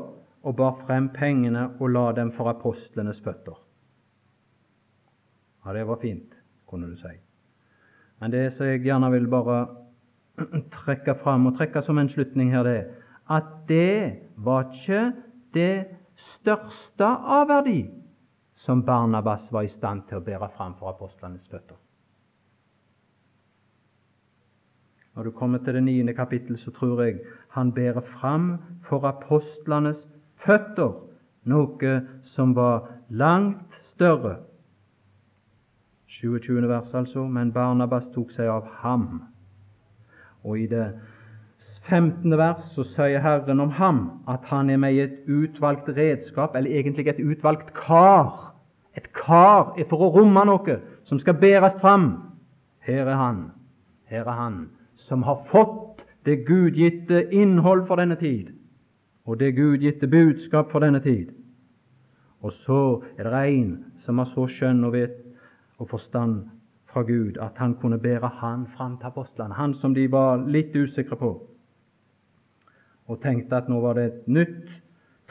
[0.47, 3.55] og bar frem pengene og la dem for apostlenes føtter.
[5.65, 6.35] Ja, det var fint,
[6.67, 7.15] kunne du si.
[8.19, 9.86] Men det som jeg gjerne vil bare
[10.83, 12.79] trekke fram og trekke som en slutning her, det
[13.29, 15.11] at det var ikke
[15.53, 17.81] det største av verdi
[18.63, 21.75] som Barnabas var i stand til å bære fram for apostlenes føtter.
[25.15, 27.19] Når du kommer til det niende kapittel, så tror jeg
[27.49, 28.57] han bærer fram
[28.89, 29.97] for apostlenes
[30.45, 30.93] føtter
[31.43, 31.93] noe
[32.35, 34.37] som var langt større.
[36.07, 36.67] 27.
[36.67, 37.25] vers, altså.
[37.27, 39.23] Men Barnabas tok seg av ham.
[40.43, 40.91] Og i det
[41.87, 42.37] 15.
[42.37, 46.71] vers så sier Herren om ham at han er med i et utvalgt redskap, eller
[46.71, 48.53] egentlig et utvalgt kar,
[48.97, 52.09] et kar er for å romme noe som skal bæres fram.
[52.83, 53.39] Her er han,
[54.11, 54.57] her er han
[55.07, 58.51] som har fått det gudgitte innhold for denne tid,
[59.25, 61.31] og det gudgitte budskap for denne tid.
[62.43, 62.81] Og så
[63.17, 63.71] er det en
[64.03, 65.15] som har så skjønn og vet
[65.79, 66.45] og forstand
[66.97, 70.73] fra Gud at han kunne bære han fram til apostlene, han som de var litt
[70.75, 71.29] usikre på,
[73.07, 74.71] og tenkte at nå var det et nytt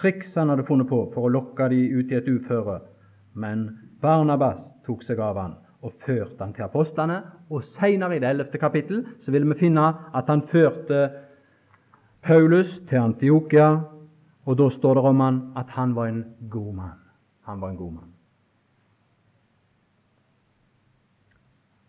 [0.01, 2.79] triks han hadde funnet på for å lokke de ut i et uføre.
[3.35, 3.67] Men
[4.01, 7.21] Barnabas tok seg av han og førte han til apostlene.
[7.51, 11.07] Og Senere i det ellevte kapittel så vil vi finne at han førte
[12.23, 13.71] Paulus til Antiokia,
[14.47, 17.01] og da står det om han at han var en god mann.
[17.51, 18.16] Han var en god mann.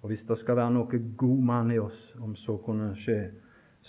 [0.08, 3.34] Og Hvis det skal være noe god mann i oss, om så kunne skje,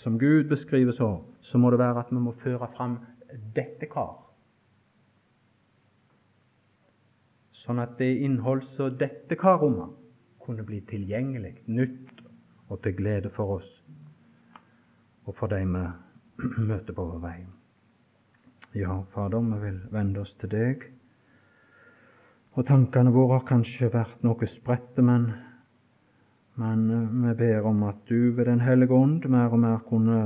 [0.03, 1.13] som Gud beskriver så,
[1.47, 2.97] så må det være at vi må føre fram
[3.55, 4.17] dette kar
[7.69, 9.91] sånn at det innhold som dette kar rommer,
[10.41, 12.23] kunne bli tilgjengelig, nytt
[12.69, 13.67] og til glede for oss
[15.29, 15.83] og for de vi
[16.71, 17.35] møter på vår vei.
[18.73, 20.87] Ja, Fader, vi vil vende oss til deg.
[22.57, 25.27] Og tankene våre har kanskje vært noe spredte, men,
[26.59, 30.19] men eh, vi ber om at du ved Den hellige ånd mer og mer kunne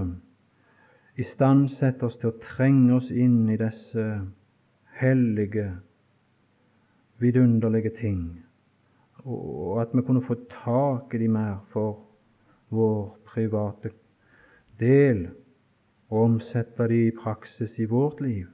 [1.18, 4.06] istandsette oss til å trenge oss inn i disse
[4.98, 5.68] hellige
[7.22, 8.24] vidunderlige ting,
[9.24, 12.02] og at vi kunne få tak i de mer for
[12.74, 13.94] vår private
[14.82, 15.28] del,
[16.10, 18.50] og omsette de i praksis i vårt liv,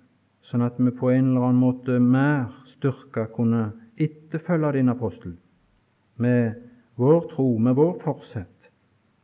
[0.52, 3.70] sånn at vi på en eller annen måte mer styrka kunne
[4.00, 5.36] etterfølge din apostel
[6.20, 6.69] med
[7.00, 8.56] vår tro, med vår forsett.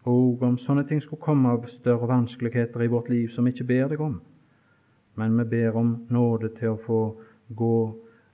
[0.08, 3.68] Og om sånne ting skulle komme av større vanskeligheter i vårt liv som vi ikke
[3.68, 4.20] ber deg om,
[5.20, 7.00] men vi ber om nåde til å få
[7.58, 7.78] gå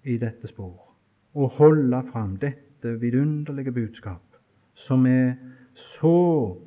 [0.03, 0.91] i dette spor
[1.31, 4.23] og holde fram dette vidunderlige budskap,
[4.75, 5.37] som er
[5.95, 6.57] så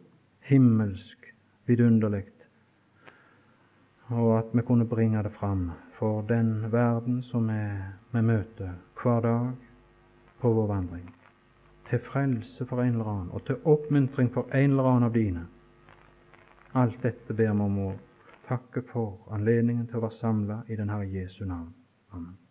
[0.49, 1.27] himmelsk
[1.69, 2.25] vidunderlig,
[4.09, 7.51] og at vi kunne bringe det fram for den verden som
[8.13, 8.73] vi møter
[9.03, 9.53] hver dag
[10.41, 11.24] på vår vandring.
[11.91, 15.47] Til frelse for en eller annen, og til oppmuntring for en eller annen av dine.
[16.75, 17.91] Alt dette ber vi om å
[18.49, 21.71] takke for anledningen til å være samla i den Herre Jesu navn.
[22.13, 22.44] Amen.